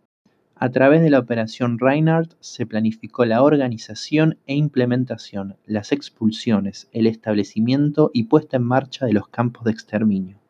A 0.60 0.70
través 0.70 1.02
de 1.02 1.10
la 1.10 1.20
Operación 1.20 1.78
Reinhardt 1.78 2.34
se 2.40 2.66
planificó 2.66 3.24
la 3.24 3.44
organización 3.44 4.38
e 4.48 4.56
implementación, 4.56 5.54
las 5.66 5.92
expulsiones, 5.92 6.88
el 6.90 7.06
establecimiento 7.06 8.10
y 8.12 8.24
puesta 8.24 8.56
en 8.56 8.64
marcha 8.64 9.06
de 9.06 9.12
los 9.12 9.28
campos 9.28 9.62
de 9.62 9.70
exterminio, 9.70 10.40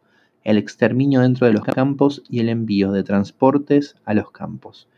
el 0.45 0.57
exterminio 0.57 1.21
dentro 1.21 1.47
de 1.47 1.53
los 1.53 1.63
campos 1.63 2.23
y 2.27 2.41
el 2.41 2.49
envío 2.49 2.91
de 2.91 3.03
transportes 3.05 3.97
a 4.07 4.15
los 4.15 4.31
campos. 4.31 4.89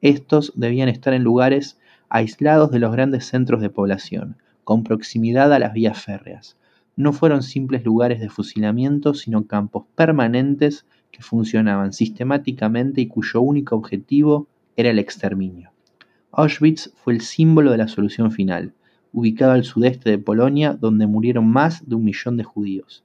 Estos 0.00 0.52
debían 0.56 0.88
estar 0.88 1.14
en 1.14 1.22
lugares 1.22 1.78
aislados 2.08 2.72
de 2.72 2.80
los 2.80 2.90
grandes 2.90 3.24
centros 3.24 3.60
de 3.60 3.70
población, 3.70 4.36
con 4.64 4.82
proximidad 4.82 5.52
a 5.52 5.60
las 5.60 5.74
vías 5.74 6.02
férreas. 6.02 6.56
No 6.96 7.12
fueron 7.12 7.44
simples 7.44 7.84
lugares 7.84 8.18
de 8.18 8.30
fusilamiento, 8.30 9.14
sino 9.14 9.46
campos 9.46 9.84
permanentes 9.94 10.86
que 11.12 11.22
funcionaban 11.22 11.92
sistemáticamente 11.92 13.00
y 13.00 13.06
cuyo 13.06 13.42
único 13.42 13.76
objetivo 13.76 14.48
era 14.76 14.90
el 14.90 14.98
exterminio. 14.98 15.72
Auschwitz 16.32 16.92
fue 16.96 17.14
el 17.14 17.22
símbolo 17.22 17.72
de 17.72 17.78
la 17.78 17.88
solución 17.88 18.30
final, 18.30 18.74
ubicado 19.12 19.52
al 19.52 19.64
sudeste 19.64 20.10
de 20.10 20.18
Polonia, 20.18 20.74
donde 20.74 21.06
murieron 21.06 21.48
más 21.48 21.88
de 21.88 21.94
un 21.94 22.04
millón 22.04 22.36
de 22.36 22.44
judíos. 22.44 23.04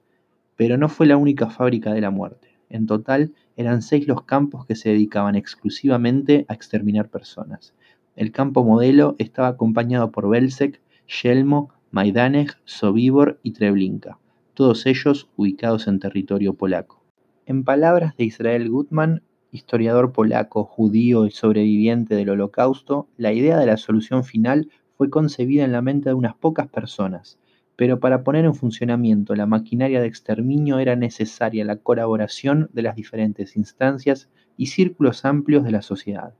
Pero 0.56 0.76
no 0.76 0.88
fue 0.88 1.06
la 1.06 1.16
única 1.16 1.48
fábrica 1.48 1.94
de 1.94 2.02
la 2.02 2.10
muerte. 2.10 2.48
En 2.68 2.86
total, 2.86 3.32
eran 3.56 3.82
seis 3.82 4.06
los 4.06 4.24
campos 4.24 4.66
que 4.66 4.76
se 4.76 4.90
dedicaban 4.90 5.36
exclusivamente 5.36 6.44
a 6.48 6.54
exterminar 6.54 7.08
personas. 7.08 7.74
El 8.16 8.32
campo 8.32 8.64
modelo 8.64 9.16
estaba 9.18 9.48
acompañado 9.48 10.10
por 10.10 10.28
Belzec, 10.28 10.80
Yelmo, 11.22 11.70
Majdanek, 11.90 12.58
Sobibor 12.64 13.38
y 13.42 13.52
Treblinka, 13.52 14.18
todos 14.54 14.86
ellos 14.86 15.28
ubicados 15.36 15.88
en 15.88 15.98
territorio 15.98 16.54
polaco. 16.54 17.02
En 17.46 17.64
palabras 17.64 18.16
de 18.16 18.24
Israel 18.24 18.68
Gutman, 18.68 19.22
historiador 19.52 20.12
polaco, 20.12 20.64
judío 20.64 21.26
y 21.26 21.30
sobreviviente 21.30 22.14
del 22.14 22.30
Holocausto, 22.30 23.06
la 23.18 23.32
idea 23.32 23.58
de 23.58 23.66
la 23.66 23.76
solución 23.76 24.24
final 24.24 24.70
fue 24.96 25.10
concebida 25.10 25.64
en 25.64 25.72
la 25.72 25.82
mente 25.82 26.08
de 26.08 26.14
unas 26.14 26.34
pocas 26.34 26.68
personas, 26.68 27.38
pero 27.76 28.00
para 28.00 28.24
poner 28.24 28.46
en 28.46 28.54
funcionamiento 28.54 29.34
la 29.34 29.46
maquinaria 29.46 30.00
de 30.00 30.06
exterminio 30.06 30.78
era 30.78 30.96
necesaria 30.96 31.66
la 31.66 31.76
colaboración 31.76 32.70
de 32.72 32.82
las 32.82 32.96
diferentes 32.96 33.56
instancias 33.56 34.30
y 34.56 34.66
círculos 34.66 35.24
amplios 35.26 35.64
de 35.64 35.72
la 35.72 35.82
sociedad. 35.82 36.32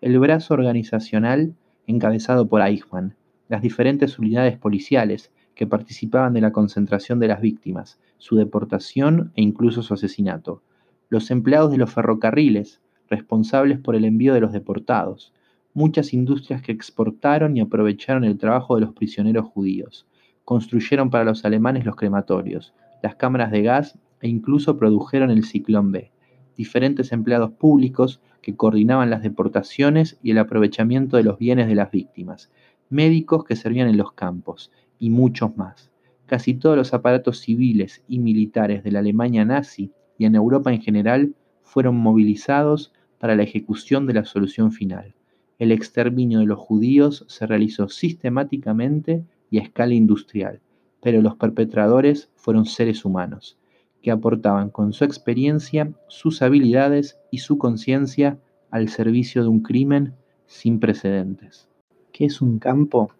El 0.00 0.18
brazo 0.20 0.54
organizacional, 0.54 1.54
encabezado 1.88 2.48
por 2.48 2.62
Eichmann, 2.62 3.16
las 3.48 3.62
diferentes 3.62 4.18
unidades 4.18 4.56
policiales 4.56 5.32
que 5.56 5.66
participaban 5.66 6.34
de 6.34 6.40
la 6.40 6.52
concentración 6.52 7.18
de 7.18 7.28
las 7.28 7.40
víctimas, 7.40 7.98
su 8.18 8.36
deportación 8.36 9.32
e 9.34 9.42
incluso 9.42 9.82
su 9.82 9.94
asesinato, 9.94 10.62
los 11.10 11.30
empleados 11.32 11.72
de 11.72 11.76
los 11.76 11.92
ferrocarriles, 11.92 12.80
responsables 13.08 13.78
por 13.78 13.96
el 13.96 14.04
envío 14.04 14.32
de 14.32 14.40
los 14.40 14.52
deportados, 14.52 15.34
muchas 15.74 16.14
industrias 16.14 16.62
que 16.62 16.72
exportaron 16.72 17.56
y 17.56 17.60
aprovecharon 17.60 18.24
el 18.24 18.38
trabajo 18.38 18.76
de 18.76 18.82
los 18.82 18.94
prisioneros 18.94 19.46
judíos, 19.46 20.06
construyeron 20.44 21.10
para 21.10 21.24
los 21.24 21.44
alemanes 21.44 21.84
los 21.84 21.96
crematorios, 21.96 22.74
las 23.02 23.16
cámaras 23.16 23.50
de 23.50 23.62
gas 23.62 23.98
e 24.20 24.28
incluso 24.28 24.78
produjeron 24.78 25.30
el 25.30 25.44
ciclón 25.44 25.90
B, 25.90 26.12
diferentes 26.56 27.10
empleados 27.10 27.50
públicos 27.52 28.20
que 28.40 28.54
coordinaban 28.54 29.10
las 29.10 29.22
deportaciones 29.22 30.18
y 30.22 30.30
el 30.30 30.38
aprovechamiento 30.38 31.16
de 31.16 31.24
los 31.24 31.38
bienes 31.38 31.66
de 31.66 31.74
las 31.74 31.90
víctimas, 31.90 32.50
médicos 32.88 33.44
que 33.44 33.56
servían 33.56 33.88
en 33.88 33.96
los 33.96 34.12
campos, 34.12 34.70
y 34.98 35.10
muchos 35.10 35.56
más. 35.56 35.90
Casi 36.26 36.54
todos 36.54 36.76
los 36.76 36.94
aparatos 36.94 37.40
civiles 37.40 38.04
y 38.06 38.20
militares 38.20 38.84
de 38.84 38.92
la 38.92 39.00
Alemania 39.00 39.44
nazi 39.44 39.90
y 40.20 40.26
en 40.26 40.34
Europa 40.34 40.70
en 40.70 40.82
general 40.82 41.34
fueron 41.62 41.96
movilizados 41.96 42.92
para 43.18 43.34
la 43.36 43.42
ejecución 43.42 44.06
de 44.06 44.12
la 44.12 44.26
solución 44.26 44.70
final. 44.70 45.14
El 45.58 45.72
exterminio 45.72 46.40
de 46.40 46.44
los 46.44 46.58
judíos 46.58 47.24
se 47.26 47.46
realizó 47.46 47.88
sistemáticamente 47.88 49.24
y 49.50 49.56
a 49.56 49.62
escala 49.62 49.94
industrial, 49.94 50.60
pero 51.00 51.22
los 51.22 51.36
perpetradores 51.36 52.28
fueron 52.36 52.66
seres 52.66 53.06
humanos, 53.06 53.56
que 54.02 54.10
aportaban 54.10 54.68
con 54.68 54.92
su 54.92 55.04
experiencia, 55.04 55.90
sus 56.08 56.42
habilidades 56.42 57.18
y 57.30 57.38
su 57.38 57.56
conciencia 57.56 58.38
al 58.70 58.90
servicio 58.90 59.42
de 59.42 59.48
un 59.48 59.60
crimen 59.60 60.12
sin 60.44 60.80
precedentes. 60.80 61.66
¿Qué 62.12 62.26
es 62.26 62.42
un 62.42 62.58
campo? 62.58 63.10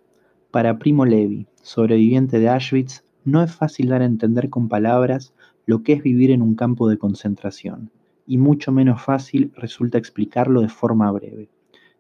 Para 0.51 0.79
Primo 0.79 1.07
Levi, 1.07 1.47
sobreviviente 1.63 2.41
de 2.41 2.51
Auschwitz, 2.51 3.05
no 3.25 3.43
es 3.43 3.55
fácil 3.55 3.89
dar 3.89 4.03
a 4.03 4.07
entender 4.07 4.51
con 4.51 4.69
palabras 4.69 5.33
lo 5.71 5.85
que 5.85 5.93
es 5.93 6.03
vivir 6.03 6.33
en 6.33 6.43
un 6.43 6.57
campo 6.57 6.89
de 6.89 6.99
concentración, 6.99 7.93
y 8.27 8.39
mucho 8.39 8.73
menos 8.73 9.01
fácil 9.01 9.53
resulta 9.55 9.99
explicarlo 9.99 10.63
de 10.63 10.69
forma 10.69 11.13
breve. 11.13 11.49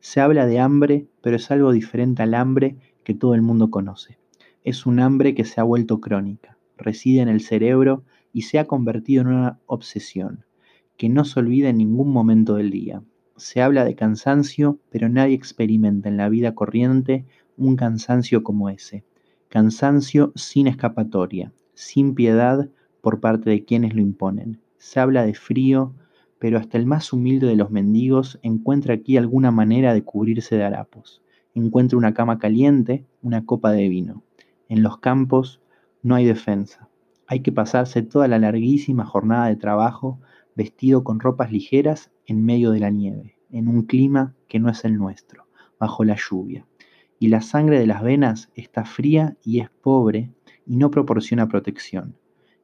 Se 0.00 0.20
habla 0.20 0.44
de 0.46 0.58
hambre, 0.58 1.06
pero 1.22 1.36
es 1.36 1.52
algo 1.52 1.70
diferente 1.70 2.24
al 2.24 2.34
hambre 2.34 2.74
que 3.04 3.14
todo 3.14 3.32
el 3.36 3.42
mundo 3.42 3.70
conoce. 3.70 4.18
Es 4.64 4.86
un 4.86 4.98
hambre 4.98 5.36
que 5.36 5.44
se 5.44 5.60
ha 5.60 5.62
vuelto 5.62 6.00
crónica, 6.00 6.58
reside 6.76 7.20
en 7.20 7.28
el 7.28 7.42
cerebro 7.42 8.02
y 8.32 8.42
se 8.42 8.58
ha 8.58 8.66
convertido 8.66 9.20
en 9.22 9.28
una 9.28 9.60
obsesión, 9.66 10.44
que 10.96 11.08
no 11.08 11.24
se 11.24 11.38
olvida 11.38 11.68
en 11.68 11.78
ningún 11.78 12.12
momento 12.12 12.56
del 12.56 12.72
día. 12.72 13.04
Se 13.36 13.62
habla 13.62 13.84
de 13.84 13.94
cansancio, 13.94 14.80
pero 14.90 15.08
nadie 15.08 15.36
experimenta 15.36 16.08
en 16.08 16.16
la 16.16 16.28
vida 16.28 16.56
corriente 16.56 17.24
un 17.56 17.76
cansancio 17.76 18.42
como 18.42 18.68
ese. 18.68 19.04
Cansancio 19.48 20.32
sin 20.34 20.66
escapatoria, 20.66 21.52
sin 21.74 22.16
piedad 22.16 22.68
por 23.00 23.20
parte 23.20 23.50
de 23.50 23.64
quienes 23.64 23.94
lo 23.94 24.00
imponen. 24.00 24.60
Se 24.78 25.00
habla 25.00 25.24
de 25.24 25.34
frío, 25.34 25.94
pero 26.38 26.58
hasta 26.58 26.78
el 26.78 26.86
más 26.86 27.12
humilde 27.12 27.46
de 27.46 27.56
los 27.56 27.70
mendigos 27.70 28.38
encuentra 28.42 28.94
aquí 28.94 29.16
alguna 29.16 29.50
manera 29.50 29.92
de 29.94 30.02
cubrirse 30.02 30.56
de 30.56 30.64
harapos. 30.64 31.22
Encuentra 31.54 31.98
una 31.98 32.14
cama 32.14 32.38
caliente, 32.38 33.04
una 33.22 33.44
copa 33.44 33.72
de 33.72 33.88
vino. 33.88 34.22
En 34.68 34.82
los 34.82 34.98
campos 34.98 35.60
no 36.02 36.14
hay 36.14 36.24
defensa. 36.24 36.88
Hay 37.26 37.40
que 37.40 37.52
pasarse 37.52 38.02
toda 38.02 38.26
la 38.28 38.38
larguísima 38.38 39.04
jornada 39.04 39.48
de 39.48 39.56
trabajo 39.56 40.20
vestido 40.54 41.04
con 41.04 41.20
ropas 41.20 41.52
ligeras 41.52 42.10
en 42.26 42.44
medio 42.44 42.70
de 42.70 42.80
la 42.80 42.90
nieve, 42.90 43.36
en 43.50 43.68
un 43.68 43.82
clima 43.82 44.34
que 44.48 44.58
no 44.58 44.68
es 44.68 44.84
el 44.84 44.96
nuestro, 44.96 45.46
bajo 45.78 46.04
la 46.04 46.16
lluvia. 46.16 46.66
Y 47.18 47.28
la 47.28 47.40
sangre 47.40 47.78
de 47.78 47.86
las 47.86 48.02
venas 48.02 48.50
está 48.54 48.84
fría 48.84 49.36
y 49.44 49.60
es 49.60 49.70
pobre 49.70 50.32
y 50.66 50.76
no 50.76 50.90
proporciona 50.90 51.48
protección. 51.48 52.16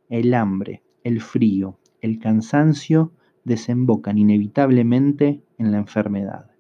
El 0.09 0.35
hambre, 0.35 0.85
el 1.03 1.21
frío, 1.21 1.81
el 2.01 2.21
cansancio 2.21 3.13
desembocan 3.43 4.19
inevitablemente 4.19 5.43
en 5.59 5.73
la 5.73 5.79
enfermedad. 5.79 6.51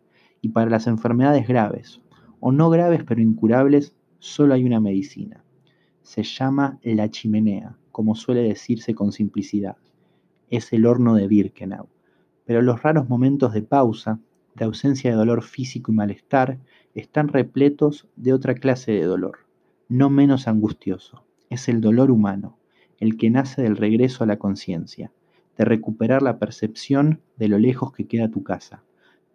Y 0.40 0.48
para 0.48 0.68
las 0.68 0.88
enfermedades 0.88 1.46
graves, 1.46 2.00
o 2.40 2.50
no 2.50 2.70
graves 2.70 3.04
pero 3.04 3.20
incurables, 3.20 3.94
solo 4.18 4.54
hay 4.54 4.64
una 4.64 4.80
medicina. 4.80 5.44
Se 6.02 6.24
llama 6.24 6.80
la 6.82 7.08
chimenea, 7.08 7.76
como 7.92 8.16
suele 8.16 8.42
decirse 8.42 8.96
con 8.96 9.12
simplicidad. 9.12 9.76
Es 10.50 10.72
el 10.72 10.84
horno 10.84 11.14
de 11.14 11.28
Birkenau. 11.28 11.88
Pero 12.46 12.62
los 12.62 12.82
raros 12.82 13.08
momentos 13.08 13.52
de 13.52 13.62
pausa, 13.62 14.18
de 14.56 14.64
ausencia 14.64 15.10
de 15.10 15.16
dolor 15.16 15.44
físico 15.44 15.92
y 15.92 15.94
malestar, 15.94 16.58
están 16.94 17.28
repletos 17.28 18.08
de 18.16 18.32
otra 18.32 18.54
clase 18.54 18.90
de 18.90 19.04
dolor, 19.04 19.38
no 19.88 20.10
menos 20.10 20.48
angustioso. 20.48 21.24
Es 21.48 21.68
el 21.68 21.80
dolor 21.80 22.10
humano, 22.10 22.58
el 23.00 23.16
que 23.16 23.30
nace 23.30 23.62
del 23.62 23.76
regreso 23.76 24.24
a 24.24 24.26
la 24.26 24.38
conciencia, 24.38 25.10
de 25.56 25.64
recuperar 25.64 26.22
la 26.22 26.38
percepción 26.38 27.20
de 27.36 27.48
lo 27.48 27.58
lejos 27.58 27.92
que 27.92 28.06
queda 28.06 28.30
tu 28.30 28.42
casa, 28.42 28.82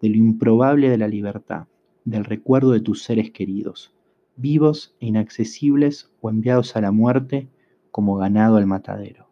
de 0.02 0.10
lo 0.10 0.18
improbable 0.18 0.90
de 0.90 0.98
la 0.98 1.08
libertad, 1.08 1.68
del 2.06 2.26
recuerdo 2.26 2.72
de 2.72 2.82
tus 2.82 3.04
seres 3.04 3.32
queridos, 3.32 3.94
vivos 4.36 4.96
e 5.00 5.08
inaccesibles 5.08 6.10
o 6.22 6.30
enviados 6.30 6.76
a 6.76 6.82
la 6.82 6.92
muerte 6.92 7.48
como 7.92 8.16
ganado 8.16 8.58
al 8.58 8.66
matadero. 8.66 9.28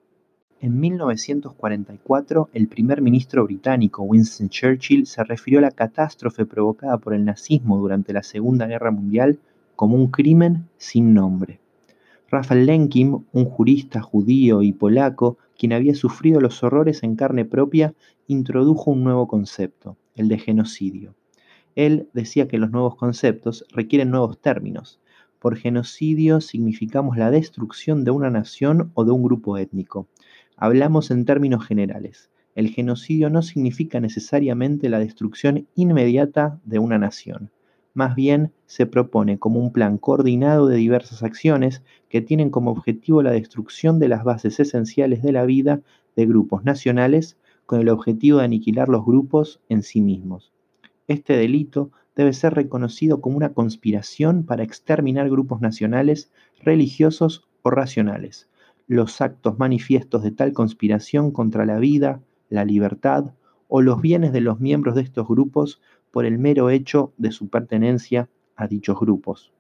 En 0.62 0.78
1944, 0.80 2.50
el 2.54 2.68
primer 2.68 3.02
ministro 3.02 3.46
británico 3.46 4.04
Winston 4.04 4.50
Churchill 4.50 5.06
se 5.06 5.24
refirió 5.24 5.60
a 5.60 5.62
la 5.62 5.72
catástrofe 5.72 6.46
provocada 6.46 6.98
por 6.98 7.14
el 7.14 7.24
nazismo 7.24 7.78
durante 7.78 8.12
la 8.12 8.24
Segunda 8.24 8.68
Guerra 8.68 8.92
Mundial 8.92 9.40
como 9.78 9.96
un 9.96 10.08
crimen 10.08 10.68
sin 10.78 11.14
nombre. 11.14 11.62
Raphael 12.32 12.66
Lemkin, 12.66 13.26
un 13.32 13.46
jurista 13.46 14.02
judío 14.02 14.62
y 14.62 14.72
polaco, 14.72 15.38
quien 15.58 15.74
había 15.74 15.96
sufrido 15.96 16.40
los 16.40 16.64
horrores 16.64 17.04
en 17.04 17.16
carne 17.16 17.46
propia, 17.46 17.96
introdujo 18.28 18.92
un 18.92 19.04
nuevo 19.04 19.28
concepto, 19.28 19.98
el 20.16 20.28
de 20.28 20.38
genocidio. 20.38 21.16
Él 21.76 22.08
decía 22.14 22.48
que 22.48 22.58
los 22.58 22.72
nuevos 22.72 22.96
conceptos 22.96 23.66
requieren 23.72 24.12
nuevos 24.12 24.40
términos, 24.40 25.00
por 25.40 25.56
genocidio 25.56 26.42
significamos 26.42 27.18
la 27.18 27.32
destrucción 27.32 28.04
de 28.04 28.12
una 28.12 28.30
nación 28.30 28.92
o 28.94 29.06
de 29.06 29.12
un 29.12 29.24
grupo 29.24 29.58
étnico. 29.58 30.08
Hablamos 30.58 31.12
en 31.12 31.24
términos 31.24 31.66
generales. 31.66 32.30
El 32.56 32.70
genocidio 32.70 33.30
no 33.30 33.42
significa 33.42 34.02
necesariamente 34.02 34.90
la 34.90 35.00
destrucción 35.00 35.68
inmediata 35.76 36.60
de 36.66 36.80
una 36.80 36.98
nación. 36.98 37.52
Más 37.94 38.16
bien 38.16 38.54
se 38.66 38.86
propone 38.86 39.40
como 39.40 39.60
un 39.60 39.72
plan 39.72 39.98
coordinado 39.98 40.68
de 40.68 40.78
diversas 40.78 41.24
acciones 41.24 41.84
que 42.08 42.22
tienen 42.22 42.50
como 42.50 42.72
objetivo 42.72 43.24
la 43.24 43.32
destrucción 43.32 44.00
de 44.00 44.08
las 44.08 44.24
bases 44.24 44.60
esenciales 44.60 45.22
de 45.24 45.32
la 45.32 45.46
vida 45.46 45.82
de 46.16 46.26
grupos 46.26 46.64
nacionales 46.64 47.38
con 47.66 47.80
el 47.82 47.90
objetivo 47.90 48.40
de 48.40 48.46
aniquilar 48.46 48.90
los 48.90 49.06
grupos 49.06 49.60
en 49.70 49.84
sí 49.84 50.02
mismos. 50.02 50.52
Este 51.08 51.34
delito 51.34 51.92
debe 52.16 52.34
ser 52.34 52.54
reconocido 52.54 53.22
como 53.22 53.38
una 53.38 53.54
conspiración 53.54 54.44
para 54.44 54.64
exterminar 54.64 55.30
grupos 55.30 55.62
nacionales, 55.62 56.32
religiosos 56.62 57.48
o 57.62 57.72
racionales. 57.72 58.50
Los 58.88 59.22
actos 59.22 59.58
manifiestos 59.58 60.24
de 60.24 60.32
tal 60.32 60.54
conspiración 60.54 61.32
contra 61.32 61.66
la 61.66 61.80
vida, 61.80 62.22
la 62.50 62.66
libertad 62.66 63.34
o 63.68 63.82
los 63.82 64.02
bienes 64.02 64.34
de 64.34 64.42
los 64.42 64.60
miembros 64.60 64.96
de 64.96 65.02
estos 65.02 65.28
grupos 65.28 65.80
por 66.12 66.26
el 66.26 66.38
mero 66.38 66.70
hecho 66.70 67.14
de 67.18 67.32
su 67.32 67.50
pertenencia 67.50 68.30
a 68.56 68.68
dichos 68.68 69.00
grupos. 69.00 69.52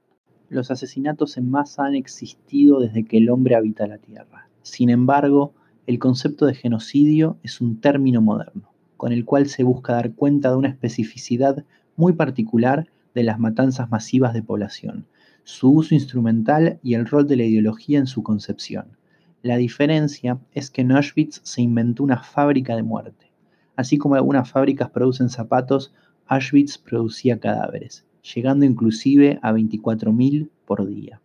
Los 0.50 0.72
asesinatos 0.72 1.38
en 1.38 1.50
masa 1.50 1.86
han 1.86 1.96
existido 1.96 2.80
desde 2.80 3.06
que 3.06 3.18
el 3.18 3.30
hombre 3.30 3.56
habita 3.56 3.88
la 3.88 4.00
Tierra. 4.00 4.50
Sin 4.64 4.90
embargo, 4.90 5.54
el 5.86 6.00
concepto 6.00 6.46
de 6.46 6.56
genocidio 6.56 7.38
es 7.44 7.62
un 7.62 7.80
término 7.80 8.22
moderno, 8.22 8.72
con 8.98 9.12
el 9.12 9.26
cual 9.26 9.48
se 9.48 9.64
busca 9.64 9.94
dar 9.94 10.14
cuenta 10.14 10.50
de 10.50 10.58
una 10.58 10.70
especificidad 10.70 11.66
muy 11.96 12.14
particular 12.14 12.88
de 13.14 13.24
las 13.24 13.40
matanzas 13.40 13.90
masivas 13.90 14.34
de 14.34 14.44
población, 14.44 15.06
su 15.44 15.72
uso 15.72 15.96
instrumental 15.96 16.80
y 16.84 16.94
el 16.94 17.06
rol 17.06 17.28
de 17.28 17.38
la 17.38 17.44
ideología 17.44 18.00
en 18.00 18.08
su 18.08 18.24
concepción. 18.24 18.98
La 19.42 19.58
diferencia 19.58 20.40
es 20.52 20.70
que 20.70 20.82
en 20.82 20.92
Auschwitz 20.92 21.42
se 21.44 21.62
inventó 21.62 22.04
una 22.04 22.22
fábrica 22.24 22.76
de 22.76 22.84
muerte. 22.84 23.32
Así 23.76 23.98
como 23.98 24.16
algunas 24.16 24.50
fábricas 24.50 24.90
producen 24.90 25.30
zapatos, 25.30 25.94
Auschwitz 26.32 26.78
producía 26.78 27.40
cadáveres, 27.40 28.06
llegando 28.36 28.64
inclusive 28.64 29.40
a 29.42 29.52
24.000 29.52 30.48
por 30.68 30.88
día. 30.88 31.20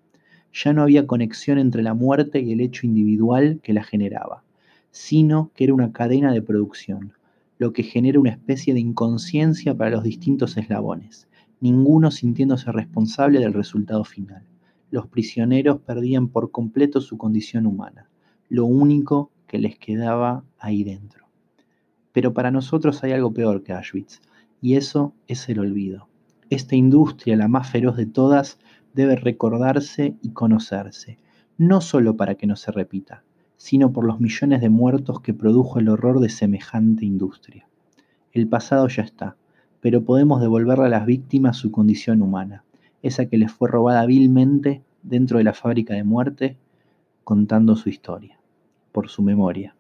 Ya 0.55 0.73
no 0.73 0.81
había 0.81 1.07
conexión 1.07 1.59
entre 1.59 1.83
la 1.83 1.93
muerte 1.93 2.41
y 2.41 2.53
el 2.53 2.63
hecho 2.63 2.87
individual 2.87 3.61
que 3.63 3.75
la 3.75 3.85
generaba, 3.85 4.45
sino 4.91 5.51
que 5.55 5.65
era 5.65 5.75
una 5.75 5.93
cadena 5.93 6.33
de 6.33 6.41
producción, 6.41 7.13
lo 7.59 7.75
que 7.75 7.83
genera 7.83 8.19
una 8.19 8.31
especie 8.31 8.73
de 8.73 8.81
inconsciencia 8.81 9.77
para 9.77 9.91
los 9.91 10.05
distintos 10.05 10.57
eslabones, 10.57 11.29
ninguno 11.61 12.11
sintiéndose 12.11 12.73
responsable 12.73 13.41
del 13.41 13.53
resultado 13.53 14.05
final. 14.05 14.45
Los 14.91 15.07
prisioneros 15.07 15.81
perdían 15.81 16.29
por 16.29 16.51
completo 16.51 17.03
su 17.03 17.19
condición 17.19 17.67
humana, 17.67 18.09
lo 18.49 18.65
único 18.65 19.31
que 19.49 19.59
les 19.59 19.79
quedaba 19.79 20.45
ahí 20.59 20.83
dentro. 20.83 21.27
Pero 22.13 22.33
para 22.33 22.51
nosotros 22.51 23.05
hay 23.05 23.13
algo 23.13 23.35
peor 23.35 23.63
que 23.63 23.75
Auschwitz, 23.75 24.23
y 24.65 24.77
eso 24.77 25.13
es 25.27 25.47
el 25.51 25.59
olvido. 25.59 26.09
Esta 26.49 26.75
industria, 26.75 27.37
la 27.37 27.49
más 27.49 27.69
feroz 27.69 27.99
de 27.99 28.07
todas, 28.07 28.59
debe 28.95 29.15
recordarse 29.15 30.17
y 30.23 30.31
conocerse, 30.31 31.19
no 31.59 31.83
solo 31.83 32.17
para 32.17 32.37
que 32.37 32.47
no 32.47 32.57
se 32.57 32.73
repita, 32.73 33.25
sino 33.59 33.93
por 33.93 34.07
los 34.07 34.21
millones 34.21 34.63
de 34.63 34.71
muertos 34.71 35.21
que 35.21 35.35
produjo 35.35 35.81
el 35.81 35.91
horror 35.91 36.19
de 36.19 36.31
semejante 36.31 37.05
industria. 37.05 37.69
El 38.33 38.49
pasado 38.49 38.89
ya 38.89 39.03
está, 39.03 39.37
pero 39.83 40.03
podemos 40.03 40.41
devolverle 40.41 40.87
a 40.87 40.89
las 40.89 41.05
víctimas 41.05 41.59
su 41.59 41.71
condición 41.71 42.23
humana, 42.23 42.65
esa 43.03 43.27
que 43.27 43.37
les 43.37 43.53
fue 43.53 43.69
robada 43.69 44.07
vilmente 44.07 44.83
dentro 45.03 45.37
de 45.37 45.45
la 45.45 45.53
fábrica 45.53 45.93
de 45.93 46.05
muerte, 46.05 46.57
contando 47.23 47.77
su 47.77 47.91
historia, 47.91 48.41
por 48.93 49.11
su 49.11 49.23
memoria. 49.23 49.74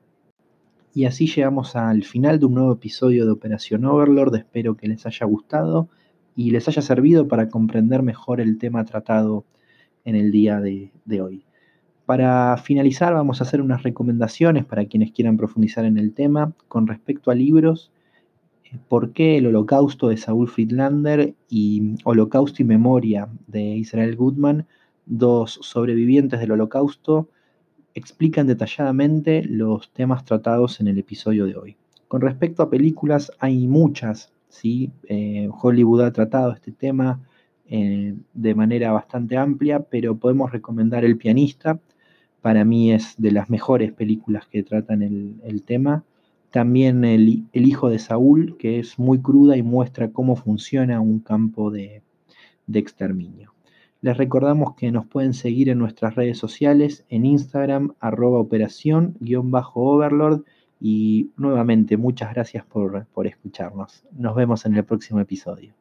Y 0.94 1.06
así 1.06 1.26
llegamos 1.26 1.74
al 1.74 2.04
final 2.04 2.38
de 2.38 2.46
un 2.46 2.54
nuevo 2.54 2.72
episodio 2.72 3.26
de 3.26 3.32
Operación 3.32 3.84
Overlord, 3.84 4.36
espero 4.36 4.76
que 4.76 4.86
les 4.86 5.04
haya 5.06 5.26
gustado 5.26 5.88
y 6.36 6.52
les 6.52 6.68
haya 6.68 6.82
servido 6.82 7.26
para 7.26 7.48
comprender 7.48 8.04
mejor 8.04 8.40
el 8.40 8.58
tema 8.58 8.84
tratado 8.84 9.44
en 10.04 10.14
el 10.14 10.30
día 10.30 10.60
de, 10.60 10.92
hoy. 11.20 11.44
Para 12.06 12.56
finalizar, 12.58 13.12
vamos 13.12 13.40
a 13.40 13.44
hacer 13.44 13.60
unas 13.60 13.82
recomendaciones 13.82 14.64
para 14.64 14.84
quienes 14.84 15.10
quieran 15.10 15.36
profundizar 15.36 15.84
en 15.84 15.98
el 15.98 16.14
tema 16.14 16.52
con 16.68 16.86
respecto 16.86 17.32
a 17.32 17.34
libros. 17.34 17.90
Eh, 18.64 18.78
¿Por 18.88 19.12
qué 19.12 19.38
el 19.38 19.48
Holocausto 19.48 20.10
de 20.10 20.16
Saúl 20.16 20.46
Friedlander 20.46 21.34
y 21.48 21.96
Holocausto 22.04 22.62
y 22.62 22.66
Memoria 22.66 23.28
de 23.48 23.62
Israel 23.62 24.14
Goodman, 24.14 24.68
dos 25.06 25.58
sobrevivientes 25.60 26.38
del 26.38 26.52
Holocausto, 26.52 27.30
explican 27.94 28.46
detalladamente 28.46 29.44
los 29.44 29.90
temas 29.92 30.24
tratados 30.24 30.80
en 30.80 30.88
el 30.88 30.98
episodio 30.98 31.46
de 31.46 31.56
hoy? 31.56 31.76
Con 32.08 32.20
respecto 32.20 32.62
a 32.62 32.70
películas, 32.70 33.32
hay 33.38 33.66
muchas. 33.66 34.32
Eh, 34.62 35.48
Hollywood 35.50 36.02
ha 36.02 36.12
tratado 36.12 36.52
este 36.52 36.70
tema 36.70 37.20
eh, 37.66 38.14
de 38.34 38.54
manera 38.54 38.92
bastante 38.92 39.36
amplia, 39.36 39.80
pero 39.80 40.16
podemos 40.16 40.52
recomendar 40.52 41.04
El 41.04 41.16
pianista, 41.16 41.80
para 42.40 42.64
mí 42.64 42.92
es 42.92 43.14
de 43.18 43.32
las 43.32 43.50
mejores 43.50 43.92
películas 43.92 44.46
que 44.46 44.62
tratan 44.62 45.02
el, 45.02 45.62
tema. 45.64 46.04
También 46.50 47.04
el, 47.04 47.46
hijo 47.52 47.88
de 47.88 47.98
Saúl, 47.98 48.56
que 48.58 48.78
es 48.78 48.98
muy 48.98 49.18
cruda 49.20 49.56
y 49.56 49.62
muestra 49.62 50.12
cómo 50.12 50.36
funciona 50.36 51.00
un 51.00 51.20
campo 51.20 51.70
de 51.70 52.02
exterminio. 52.72 53.53
Les 54.04 54.16
recordamos 54.18 54.74
que 54.74 54.92
nos 54.92 55.06
pueden 55.06 55.32
seguir 55.32 55.70
en 55.70 55.78
nuestras 55.78 56.14
redes 56.14 56.36
sociales, 56.36 57.06
en 57.08 57.24
Instagram, 57.24 57.94
arroba 58.00 58.38
operación-overlord. 58.38 60.42
Y 60.78 61.30
nuevamente, 61.38 61.96
muchas 61.96 62.34
gracias 62.34 62.66
por, 62.66 63.06
por 63.14 63.26
escucharnos. 63.26 64.04
Nos 64.12 64.36
vemos 64.36 64.66
en 64.66 64.74
el 64.74 64.84
próximo 64.84 65.20
episodio. 65.20 65.72